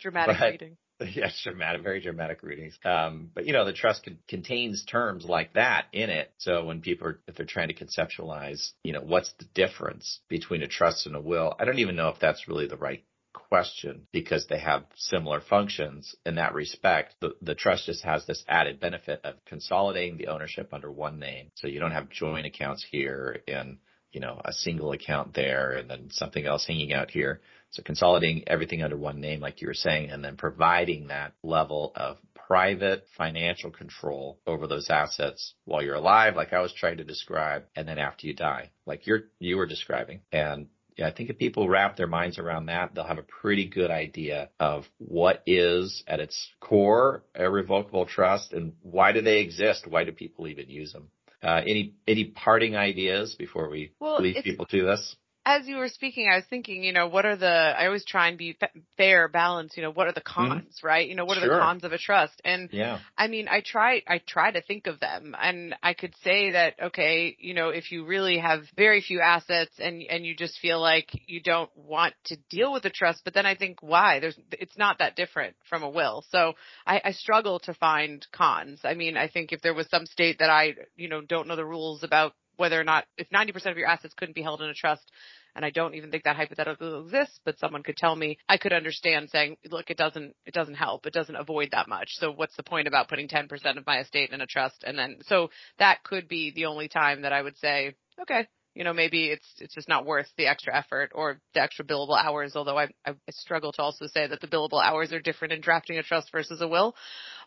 Dramatic 0.00 0.36
but, 0.38 0.50
reading. 0.50 0.76
Yes, 1.14 1.40
dramatic, 1.44 1.82
very 1.82 2.00
dramatic 2.00 2.42
readings. 2.42 2.78
Um, 2.84 3.30
but 3.34 3.46
you 3.46 3.52
know, 3.52 3.64
the 3.64 3.72
trust 3.72 4.04
con- 4.04 4.18
contains 4.28 4.84
terms 4.84 5.24
like 5.24 5.54
that 5.54 5.86
in 5.92 6.10
it. 6.10 6.32
So 6.38 6.64
when 6.64 6.80
people 6.80 7.08
are, 7.08 7.20
if 7.26 7.36
they're 7.36 7.46
trying 7.46 7.68
to 7.68 7.74
conceptualize, 7.74 8.70
you 8.82 8.92
know, 8.92 9.02
what's 9.02 9.32
the 9.38 9.46
difference 9.54 10.20
between 10.28 10.62
a 10.62 10.68
trust 10.68 11.06
and 11.06 11.14
a 11.16 11.20
will? 11.20 11.54
I 11.58 11.64
don't 11.64 11.78
even 11.78 11.96
know 11.96 12.08
if 12.08 12.18
that's 12.18 12.48
really 12.48 12.66
the 12.66 12.76
right 12.76 13.04
question 13.34 14.06
because 14.12 14.46
they 14.48 14.58
have 14.58 14.84
similar 14.96 15.40
functions 15.40 16.14
in 16.24 16.36
that 16.36 16.54
respect. 16.54 17.14
The, 17.20 17.36
the 17.42 17.54
trust 17.54 17.86
just 17.86 18.02
has 18.04 18.24
this 18.26 18.42
added 18.48 18.80
benefit 18.80 19.20
of 19.24 19.34
consolidating 19.44 20.16
the 20.16 20.28
ownership 20.28 20.72
under 20.72 20.90
one 20.90 21.18
name. 21.18 21.50
So 21.54 21.68
you 21.68 21.78
don't 21.78 21.92
have 21.92 22.08
joint 22.08 22.46
accounts 22.46 22.84
here 22.90 23.42
and, 23.46 23.78
you 24.12 24.20
know, 24.20 24.40
a 24.44 24.52
single 24.52 24.92
account 24.92 25.34
there 25.34 25.72
and 25.72 25.90
then 25.90 26.08
something 26.10 26.46
else 26.46 26.66
hanging 26.66 26.94
out 26.94 27.10
here. 27.10 27.40
So 27.76 27.82
consolidating 27.82 28.44
everything 28.46 28.82
under 28.82 28.96
one 28.96 29.20
name, 29.20 29.40
like 29.40 29.60
you 29.60 29.68
were 29.68 29.74
saying, 29.74 30.10
and 30.10 30.24
then 30.24 30.36
providing 30.36 31.08
that 31.08 31.34
level 31.42 31.92
of 31.94 32.16
private 32.34 33.04
financial 33.18 33.70
control 33.70 34.38
over 34.46 34.66
those 34.66 34.88
assets 34.88 35.52
while 35.66 35.82
you're 35.82 35.96
alive, 35.96 36.36
like 36.36 36.54
I 36.54 36.60
was 36.60 36.72
trying 36.72 36.96
to 36.98 37.04
describe, 37.04 37.64
and 37.74 37.86
then 37.86 37.98
after 37.98 38.26
you 38.26 38.34
die, 38.34 38.70
like 38.86 39.06
you're, 39.06 39.24
you 39.40 39.58
were 39.58 39.66
describing. 39.66 40.20
And 40.32 40.68
yeah, 40.96 41.08
I 41.08 41.12
think 41.12 41.28
if 41.28 41.36
people 41.36 41.68
wrap 41.68 41.98
their 41.98 42.06
minds 42.06 42.38
around 42.38 42.66
that, 42.66 42.94
they'll 42.94 43.04
have 43.04 43.18
a 43.18 43.22
pretty 43.22 43.68
good 43.68 43.90
idea 43.90 44.48
of 44.58 44.86
what 44.96 45.42
is 45.46 46.02
at 46.06 46.20
its 46.20 46.48
core 46.60 47.24
a 47.34 47.50
revocable 47.50 48.06
trust 48.06 48.54
and 48.54 48.72
why 48.80 49.12
do 49.12 49.20
they 49.20 49.40
exist? 49.40 49.86
Why 49.86 50.04
do 50.04 50.12
people 50.12 50.48
even 50.48 50.70
use 50.70 50.94
them? 50.94 51.10
Uh, 51.42 51.60
any 51.60 51.94
any 52.08 52.24
parting 52.24 52.74
ideas 52.74 53.34
before 53.34 53.68
we 53.68 53.92
well, 54.00 54.22
leave 54.22 54.42
people 54.42 54.64
to 54.64 54.86
this? 54.86 55.16
As 55.46 55.68
you 55.68 55.76
were 55.76 55.88
speaking, 55.88 56.28
I 56.30 56.34
was 56.34 56.44
thinking, 56.50 56.82
you 56.82 56.92
know, 56.92 57.06
what 57.06 57.24
are 57.24 57.36
the, 57.36 57.46
I 57.46 57.86
always 57.86 58.04
try 58.04 58.26
and 58.26 58.36
be 58.36 58.58
fair, 58.96 59.28
balanced, 59.28 59.76
you 59.76 59.82
know, 59.84 59.92
what 59.92 60.08
are 60.08 60.12
the 60.12 60.20
mm-hmm. 60.20 60.48
cons, 60.48 60.64
mm-hmm. 60.78 60.86
right? 60.86 61.08
You 61.08 61.14
know, 61.14 61.24
what 61.24 61.38
are 61.38 61.42
sure. 61.42 61.54
the 61.54 61.60
cons 61.60 61.84
of 61.84 61.92
a 61.92 61.98
trust? 61.98 62.42
And 62.44 62.68
yeah. 62.72 62.98
I 63.16 63.28
mean, 63.28 63.46
I 63.46 63.62
try, 63.64 64.02
I 64.08 64.20
try 64.26 64.50
to 64.50 64.60
think 64.60 64.88
of 64.88 64.98
them 64.98 65.36
and 65.40 65.76
I 65.84 65.94
could 65.94 66.14
say 66.24 66.50
that, 66.50 66.74
okay, 66.82 67.36
you 67.38 67.54
know, 67.54 67.68
if 67.68 67.92
you 67.92 68.04
really 68.04 68.38
have 68.38 68.64
very 68.76 69.00
few 69.00 69.20
assets 69.20 69.70
and, 69.78 70.02
and 70.02 70.26
you 70.26 70.34
just 70.34 70.58
feel 70.58 70.80
like 70.80 71.10
you 71.28 71.40
don't 71.40 71.70
want 71.76 72.14
to 72.24 72.36
deal 72.50 72.72
with 72.72 72.84
a 72.84 72.90
trust, 72.90 73.22
but 73.24 73.32
then 73.32 73.46
I 73.46 73.54
think 73.54 73.80
why? 73.80 74.18
There's, 74.18 74.38
it's 74.50 74.76
not 74.76 74.98
that 74.98 75.14
different 75.14 75.54
from 75.70 75.84
a 75.84 75.88
will. 75.88 76.24
So 76.30 76.54
I, 76.84 77.00
I 77.04 77.12
struggle 77.12 77.60
to 77.60 77.74
find 77.74 78.26
cons. 78.32 78.80
I 78.82 78.94
mean, 78.94 79.16
I 79.16 79.28
think 79.28 79.52
if 79.52 79.62
there 79.62 79.74
was 79.74 79.88
some 79.90 80.06
state 80.06 80.40
that 80.40 80.50
I, 80.50 80.74
you 80.96 81.08
know, 81.08 81.20
don't 81.20 81.46
know 81.46 81.54
the 81.54 81.64
rules 81.64 82.02
about 82.02 82.32
whether 82.56 82.80
or 82.80 82.84
not 82.84 83.04
if 83.16 83.28
90% 83.30 83.70
of 83.70 83.76
your 83.76 83.88
assets 83.88 84.14
couldn't 84.14 84.34
be 84.34 84.42
held 84.42 84.62
in 84.62 84.68
a 84.68 84.74
trust, 84.74 85.10
and 85.56 85.64
I 85.64 85.70
don't 85.70 85.94
even 85.94 86.10
think 86.10 86.24
that 86.24 86.36
hypothetical 86.36 87.00
exists, 87.02 87.40
but 87.44 87.58
someone 87.58 87.82
could 87.82 87.96
tell 87.96 88.14
me, 88.14 88.38
I 88.48 88.58
could 88.58 88.74
understand 88.74 89.30
saying, 89.30 89.56
look, 89.70 89.90
it 89.90 89.96
doesn't, 89.96 90.36
it 90.44 90.52
doesn't 90.52 90.74
help. 90.74 91.06
It 91.06 91.14
doesn't 91.14 91.34
avoid 91.34 91.70
that 91.72 91.88
much. 91.88 92.10
So 92.18 92.30
what's 92.30 92.56
the 92.56 92.62
point 92.62 92.86
about 92.86 93.08
putting 93.08 93.26
10% 93.26 93.50
of 93.78 93.86
my 93.86 94.00
estate 94.00 94.30
in 94.30 94.42
a 94.42 94.46
trust? 94.46 94.84
And 94.86 94.98
then, 94.98 95.16
so 95.22 95.48
that 95.78 96.04
could 96.04 96.28
be 96.28 96.52
the 96.54 96.66
only 96.66 96.88
time 96.88 97.22
that 97.22 97.32
I 97.32 97.40
would 97.40 97.56
say, 97.56 97.94
okay, 98.20 98.46
you 98.74 98.84
know, 98.84 98.92
maybe 98.92 99.28
it's 99.28 99.46
it's 99.58 99.74
just 99.74 99.88
not 99.88 100.04
worth 100.04 100.28
the 100.36 100.46
extra 100.46 100.76
effort 100.76 101.10
or 101.14 101.40
the 101.54 101.62
extra 101.62 101.82
billable 101.82 102.22
hours. 102.22 102.54
Although 102.54 102.78
I, 102.78 102.88
I 103.06 103.14
struggle 103.30 103.72
to 103.72 103.82
also 103.82 104.06
say 104.06 104.26
that 104.26 104.42
the 104.42 104.46
billable 104.46 104.84
hours 104.84 105.14
are 105.14 105.20
different 105.20 105.54
in 105.54 105.62
drafting 105.62 105.96
a 105.96 106.02
trust 106.02 106.30
versus 106.30 106.60
a 106.60 106.68
will. 106.68 106.94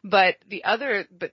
But 0.03 0.37
the 0.47 0.63
other, 0.63 1.05
but 1.11 1.31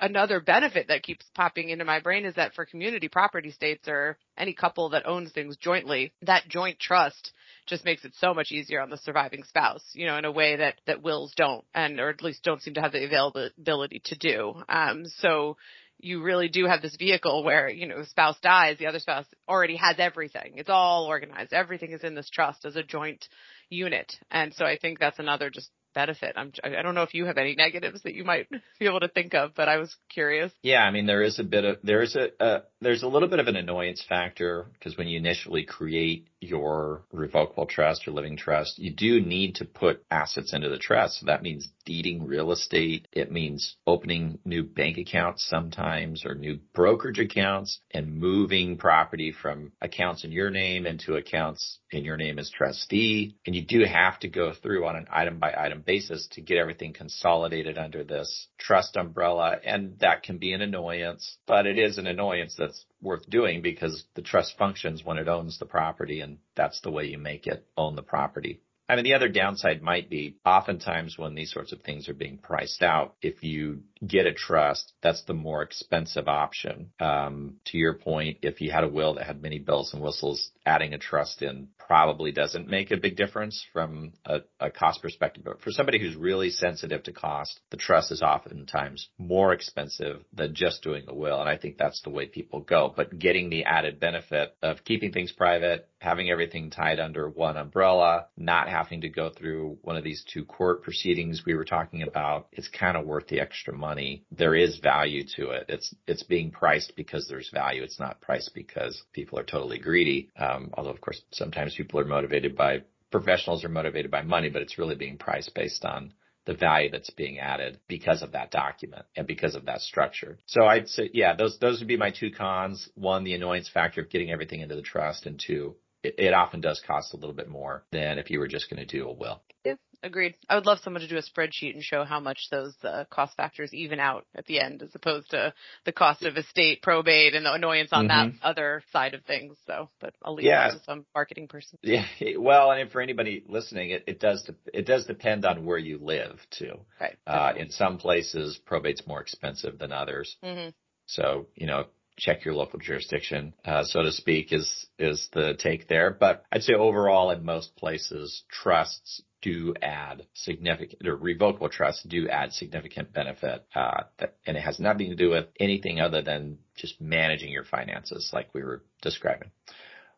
another 0.00 0.40
benefit 0.40 0.88
that 0.88 1.02
keeps 1.02 1.24
popping 1.34 1.68
into 1.70 1.84
my 1.84 2.00
brain 2.00 2.24
is 2.24 2.34
that 2.34 2.54
for 2.54 2.64
community 2.64 3.08
property 3.08 3.50
states 3.50 3.88
or 3.88 4.18
any 4.36 4.52
couple 4.52 4.90
that 4.90 5.06
owns 5.06 5.32
things 5.32 5.56
jointly, 5.56 6.12
that 6.22 6.48
joint 6.48 6.78
trust 6.78 7.32
just 7.66 7.84
makes 7.84 8.04
it 8.04 8.14
so 8.18 8.34
much 8.34 8.50
easier 8.50 8.80
on 8.80 8.90
the 8.90 8.96
surviving 8.98 9.42
spouse, 9.44 9.84
you 9.92 10.06
know, 10.06 10.16
in 10.16 10.24
a 10.24 10.32
way 10.32 10.56
that, 10.56 10.74
that 10.86 11.02
wills 11.02 11.32
don't 11.36 11.64
and, 11.74 12.00
or 12.00 12.08
at 12.08 12.22
least 12.22 12.42
don't 12.42 12.62
seem 12.62 12.74
to 12.74 12.80
have 12.80 12.92
the 12.92 13.04
availability 13.04 14.00
to 14.04 14.16
do. 14.16 14.54
Um, 14.68 15.04
so 15.18 15.56
you 16.00 16.22
really 16.22 16.48
do 16.48 16.66
have 16.66 16.80
this 16.80 16.96
vehicle 16.96 17.42
where, 17.42 17.68
you 17.68 17.86
know, 17.88 18.04
spouse 18.04 18.38
dies, 18.40 18.78
the 18.78 18.86
other 18.86 19.00
spouse 19.00 19.26
already 19.48 19.76
has 19.76 19.96
everything. 19.98 20.52
It's 20.54 20.70
all 20.70 21.06
organized. 21.06 21.52
Everything 21.52 21.90
is 21.90 22.04
in 22.04 22.14
this 22.14 22.30
trust 22.30 22.64
as 22.64 22.76
a 22.76 22.84
joint 22.84 23.26
unit. 23.68 24.14
And 24.30 24.54
so 24.54 24.64
I 24.64 24.78
think 24.78 24.98
that's 24.98 25.18
another 25.18 25.50
just 25.50 25.70
benefit. 25.94 26.34
I'm, 26.36 26.52
I 26.62 26.82
don't 26.82 26.94
know 26.94 27.02
if 27.02 27.14
you 27.14 27.26
have 27.26 27.38
any 27.38 27.54
negatives 27.54 28.02
that 28.02 28.14
you 28.14 28.24
might 28.24 28.48
be 28.78 28.86
able 28.86 29.00
to 29.00 29.08
think 29.08 29.34
of, 29.34 29.54
but 29.54 29.68
I 29.68 29.78
was 29.78 29.94
curious. 30.08 30.52
Yeah, 30.62 30.80
I 30.82 30.90
mean, 30.90 31.06
there 31.06 31.22
is 31.22 31.38
a 31.38 31.44
bit 31.44 31.64
of, 31.64 31.78
there 31.82 32.02
is 32.02 32.16
a, 32.16 32.42
uh, 32.42 32.60
there's 32.80 33.02
a 33.02 33.08
little 33.08 33.28
bit 33.28 33.40
of 33.40 33.48
an 33.48 33.56
annoyance 33.56 34.04
factor 34.08 34.66
because 34.74 34.96
when 34.96 35.08
you 35.08 35.18
initially 35.18 35.64
create 35.64 36.28
your 36.40 37.04
revocable 37.12 37.66
trust 37.66 38.06
your 38.06 38.14
living 38.14 38.36
trust, 38.36 38.78
you 38.78 38.92
do 38.92 39.20
need 39.20 39.56
to 39.56 39.64
put 39.64 40.04
assets 40.10 40.52
into 40.52 40.68
the 40.68 40.78
trust. 40.78 41.20
So 41.20 41.26
that 41.26 41.42
means 41.42 41.68
deeding 41.84 42.26
real 42.26 42.52
estate. 42.52 43.08
It 43.12 43.32
means 43.32 43.76
opening 43.86 44.38
new 44.44 44.62
bank 44.62 44.98
accounts 44.98 45.46
sometimes 45.48 46.24
or 46.24 46.34
new 46.34 46.58
brokerage 46.74 47.18
accounts 47.18 47.80
and 47.90 48.16
moving 48.16 48.76
property 48.76 49.32
from 49.32 49.72
accounts 49.80 50.24
in 50.24 50.32
your 50.32 50.50
name 50.50 50.86
into 50.86 51.16
accounts 51.16 51.78
in 51.90 52.04
your 52.04 52.16
name 52.16 52.38
as 52.38 52.50
trustee. 52.50 53.36
And 53.46 53.56
you 53.56 53.64
do 53.64 53.84
have 53.84 54.20
to 54.20 54.28
go 54.28 54.52
through 54.52 54.86
on 54.86 54.96
an 54.96 55.06
item 55.10 55.38
by 55.38 55.54
item 55.56 55.82
basis 55.84 56.28
to 56.32 56.40
get 56.40 56.58
everything 56.58 56.92
consolidated 56.92 57.78
under 57.78 58.04
this 58.04 58.48
trust 58.58 58.96
umbrella. 58.96 59.56
And 59.64 59.98
that 60.00 60.22
can 60.22 60.38
be 60.38 60.52
an 60.52 60.62
annoyance, 60.62 61.38
but 61.46 61.66
it 61.66 61.78
is 61.78 61.98
an 61.98 62.06
annoyance 62.06 62.54
that's 62.56 62.84
worth 63.00 63.28
doing 63.28 63.62
because 63.62 64.04
the 64.14 64.22
trust 64.22 64.56
functions 64.58 65.04
when 65.04 65.18
it 65.18 65.28
owns 65.28 65.58
the 65.58 65.66
property 65.66 66.20
and 66.20 66.38
that's 66.56 66.80
the 66.80 66.90
way 66.90 67.04
you 67.04 67.18
make 67.18 67.46
it 67.46 67.66
own 67.76 67.96
the 67.96 68.02
property. 68.02 68.60
I 68.90 68.96
mean, 68.96 69.04
the 69.04 69.14
other 69.14 69.28
downside 69.28 69.82
might 69.82 70.08
be 70.08 70.38
oftentimes 70.46 71.18
when 71.18 71.34
these 71.34 71.52
sorts 71.52 71.72
of 71.72 71.82
things 71.82 72.08
are 72.08 72.14
being 72.14 72.38
priced 72.38 72.82
out, 72.82 73.16
if 73.20 73.44
you 73.44 73.82
get 74.04 74.24
a 74.24 74.32
trust, 74.32 74.94
that's 75.02 75.22
the 75.24 75.34
more 75.34 75.62
expensive 75.62 76.26
option. 76.26 76.90
Um, 76.98 77.56
to 77.66 77.76
your 77.76 77.94
point, 77.94 78.38
if 78.40 78.62
you 78.62 78.70
had 78.70 78.84
a 78.84 78.88
will 78.88 79.14
that 79.14 79.26
had 79.26 79.42
many 79.42 79.58
bells 79.58 79.92
and 79.92 80.02
whistles, 80.02 80.50
adding 80.64 80.94
a 80.94 80.98
trust 80.98 81.42
in 81.42 81.68
probably 81.88 82.30
doesn't 82.30 82.68
make 82.68 82.90
a 82.90 82.98
big 82.98 83.16
difference 83.16 83.64
from 83.72 84.12
a, 84.26 84.40
a 84.60 84.70
cost 84.70 85.00
perspective. 85.00 85.42
But 85.44 85.62
for 85.62 85.70
somebody 85.70 85.98
who's 85.98 86.14
really 86.14 86.50
sensitive 86.50 87.02
to 87.04 87.12
cost, 87.12 87.58
the 87.70 87.78
trust 87.78 88.12
is 88.12 88.20
oftentimes 88.20 89.08
more 89.16 89.54
expensive 89.54 90.22
than 90.34 90.54
just 90.54 90.82
doing 90.82 91.04
a 91.08 91.14
will. 91.14 91.40
And 91.40 91.48
I 91.48 91.56
think 91.56 91.78
that's 91.78 92.02
the 92.02 92.10
way 92.10 92.26
people 92.26 92.60
go. 92.60 92.92
But 92.94 93.18
getting 93.18 93.48
the 93.48 93.64
added 93.64 93.98
benefit 93.98 94.54
of 94.62 94.84
keeping 94.84 95.12
things 95.12 95.32
private, 95.32 95.88
having 96.00 96.30
everything 96.30 96.70
tied 96.70 97.00
under 97.00 97.28
one 97.28 97.56
umbrella, 97.56 98.26
not 98.36 98.68
having 98.68 99.00
to 99.00 99.08
go 99.08 99.30
through 99.30 99.78
one 99.82 99.96
of 99.96 100.04
these 100.04 100.24
two 100.32 100.44
court 100.44 100.82
proceedings 100.82 101.42
we 101.46 101.54
were 101.54 101.64
talking 101.64 102.02
about, 102.02 102.48
it's 102.52 102.68
kind 102.68 102.96
of 102.96 103.06
worth 103.06 103.28
the 103.28 103.40
extra 103.40 103.74
money. 103.74 104.24
There 104.30 104.54
is 104.54 104.78
value 104.78 105.24
to 105.36 105.50
it. 105.50 105.66
It's 105.68 105.94
it's 106.06 106.22
being 106.22 106.50
priced 106.50 106.92
because 106.96 107.26
there's 107.28 107.50
value. 107.50 107.82
It's 107.82 107.98
not 107.98 108.20
priced 108.20 108.54
because 108.54 109.02
people 109.14 109.38
are 109.38 109.44
totally 109.44 109.78
greedy. 109.78 110.28
Um, 110.38 110.70
although 110.74 110.90
of 110.90 111.00
course 111.00 111.22
sometimes 111.32 111.77
people 111.78 112.00
are 112.00 112.04
motivated 112.04 112.56
by 112.56 112.82
professionals 113.10 113.64
are 113.64 113.70
motivated 113.70 114.10
by 114.10 114.22
money, 114.22 114.50
but 114.50 114.60
it's 114.60 114.78
really 114.78 114.96
being 114.96 115.16
priced 115.16 115.54
based 115.54 115.84
on 115.84 116.12
the 116.44 116.54
value 116.54 116.90
that's 116.90 117.10
being 117.10 117.38
added 117.38 117.78
because 117.88 118.22
of 118.22 118.32
that 118.32 118.50
document 118.50 119.06
and 119.16 119.26
because 119.26 119.54
of 119.54 119.66
that 119.66 119.80
structure. 119.80 120.38
So 120.46 120.64
I'd 120.64 120.88
say, 120.88 121.10
yeah, 121.12 121.36
those, 121.36 121.58
those 121.58 121.78
would 121.78 121.88
be 121.88 121.96
my 121.96 122.10
two 122.10 122.30
cons. 122.30 122.88
One, 122.94 123.24
the 123.24 123.34
annoyance 123.34 123.70
factor 123.72 124.00
of 124.00 124.10
getting 124.10 124.30
everything 124.30 124.60
into 124.60 124.74
the 124.74 124.82
trust 124.82 125.26
and 125.26 125.40
two, 125.44 125.76
it, 126.02 126.14
it 126.18 126.34
often 126.34 126.60
does 126.60 126.80
cost 126.86 127.14
a 127.14 127.16
little 127.16 127.34
bit 127.34 127.48
more 127.48 127.84
than 127.92 128.18
if 128.18 128.30
you 128.30 128.38
were 128.38 128.48
just 128.48 128.70
going 128.70 128.84
to 128.84 128.86
do 128.86 129.08
a 129.08 129.12
will. 129.12 129.42
Yeah, 129.64 129.74
agreed. 130.02 130.34
I 130.48 130.54
would 130.54 130.66
love 130.66 130.78
someone 130.82 131.02
to 131.02 131.08
do 131.08 131.16
a 131.18 131.22
spreadsheet 131.22 131.74
and 131.74 131.82
show 131.82 132.04
how 132.04 132.20
much 132.20 132.48
those 132.50 132.74
uh, 132.84 133.04
cost 133.10 133.36
factors 133.36 133.74
even 133.74 133.98
out 133.98 134.24
at 134.34 134.46
the 134.46 134.60
end, 134.60 134.82
as 134.82 134.94
opposed 134.94 135.30
to 135.30 135.52
the 135.84 135.92
cost 135.92 136.22
of 136.22 136.36
estate 136.36 136.82
probate 136.82 137.34
and 137.34 137.44
the 137.44 137.52
annoyance 137.52 137.90
on 137.92 138.08
mm-hmm. 138.08 138.36
that 138.38 138.46
other 138.46 138.82
side 138.92 139.14
of 139.14 139.24
things. 139.24 139.56
So, 139.66 139.90
but 140.00 140.14
I'll 140.22 140.34
leave 140.34 140.46
yeah. 140.46 140.68
that 140.68 140.78
to 140.78 140.84
some 140.84 141.06
marketing 141.14 141.48
person. 141.48 141.78
Yeah, 141.82 142.06
well, 142.38 142.70
and 142.70 142.90
for 142.90 143.00
anybody 143.00 143.44
listening, 143.46 143.90
it, 143.90 144.04
it 144.06 144.20
does 144.20 144.48
it 144.72 144.86
does 144.86 145.06
depend 145.06 145.44
on 145.44 145.64
where 145.64 145.78
you 145.78 145.98
live 146.00 146.38
too. 146.50 146.80
Right. 147.00 147.16
Uh, 147.26 147.52
in 147.56 147.70
some 147.70 147.98
places, 147.98 148.58
probate's 148.64 149.06
more 149.06 149.20
expensive 149.20 149.78
than 149.78 149.92
others. 149.92 150.36
Mm-hmm. 150.44 150.70
So, 151.06 151.46
you 151.54 151.66
know, 151.66 151.86
check 152.18 152.44
your 152.44 152.54
local 152.54 152.78
jurisdiction, 152.78 153.54
uh, 153.64 153.84
so 153.84 154.02
to 154.02 154.12
speak, 154.12 154.52
is 154.52 154.86
is 154.98 155.28
the 155.32 155.54
take 155.58 155.88
there. 155.88 156.10
But 156.10 156.44
I'd 156.52 156.62
say 156.62 156.74
overall, 156.74 157.30
in 157.30 157.44
most 157.44 157.76
places, 157.76 158.42
trusts 158.50 159.22
do 159.40 159.74
add 159.80 160.26
significant, 160.34 161.06
or 161.06 161.16
revocable 161.16 161.68
trusts 161.68 162.02
do 162.02 162.28
add 162.28 162.52
significant 162.52 163.12
benefit, 163.12 163.64
uh, 163.74 164.02
that, 164.18 164.34
and 164.46 164.56
it 164.56 164.60
has 164.60 164.80
nothing 164.80 165.10
to 165.10 165.16
do 165.16 165.30
with 165.30 165.46
anything 165.60 166.00
other 166.00 166.22
than 166.22 166.58
just 166.74 167.00
managing 167.00 167.52
your 167.52 167.64
finances, 167.64 168.30
like 168.32 168.52
we 168.52 168.62
were 168.62 168.82
describing. 169.00 169.50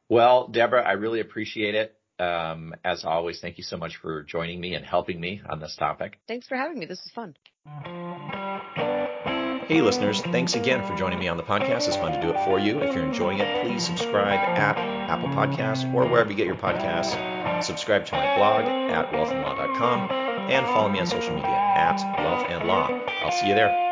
Well, 0.09 0.49
Deborah, 0.49 0.83
I 0.83 0.93
really 0.93 1.21
appreciate 1.21 1.75
it. 1.75 1.97
Um, 2.19 2.75
as 2.85 3.05
always, 3.05 3.41
thank 3.41 3.57
you 3.59 3.65
so 3.65 3.77
much 3.77 3.97
for 3.97 4.23
joining 4.25 4.61
me 4.61 4.75
and 4.75 4.85
helping 4.85 5.21
me 5.21 5.41
on 5.49 5.61
this 5.61 5.77
topic. 5.79 6.19
Thanks 6.29 6.47
for 6.47 6.57
having 6.57 6.79
me. 6.79 6.87
This 6.87 7.01
was 7.05 7.13
fun. 7.15 8.50
Hey, 9.71 9.83
listeners, 9.83 10.21
thanks 10.21 10.57
again 10.57 10.85
for 10.85 10.97
joining 10.97 11.21
me 11.21 11.29
on 11.29 11.37
the 11.37 11.45
podcast. 11.45 11.87
It's 11.87 11.95
fun 11.95 12.11
to 12.11 12.21
do 12.21 12.31
it 12.31 12.45
for 12.45 12.59
you. 12.59 12.81
If 12.81 12.93
you're 12.93 13.05
enjoying 13.05 13.39
it, 13.39 13.65
please 13.65 13.87
subscribe 13.87 14.41
at 14.41 14.77
Apple 14.77 15.29
Podcasts 15.29 15.85
or 15.95 16.09
wherever 16.09 16.29
you 16.29 16.37
get 16.37 16.47
your 16.47 16.57
podcasts. 16.57 17.63
Subscribe 17.63 18.05
to 18.07 18.17
my 18.17 18.37
blog 18.37 18.65
at 18.65 19.13
wealthandlaw.com 19.13 20.11
and 20.51 20.67
follow 20.67 20.89
me 20.89 20.99
on 20.99 21.07
social 21.07 21.37
media 21.37 21.51
at 21.51 22.03
wealth 22.19 22.51
and 22.51 22.67
law. 22.67 22.89
I'll 23.23 23.31
see 23.31 23.47
you 23.47 23.55
there. 23.55 23.90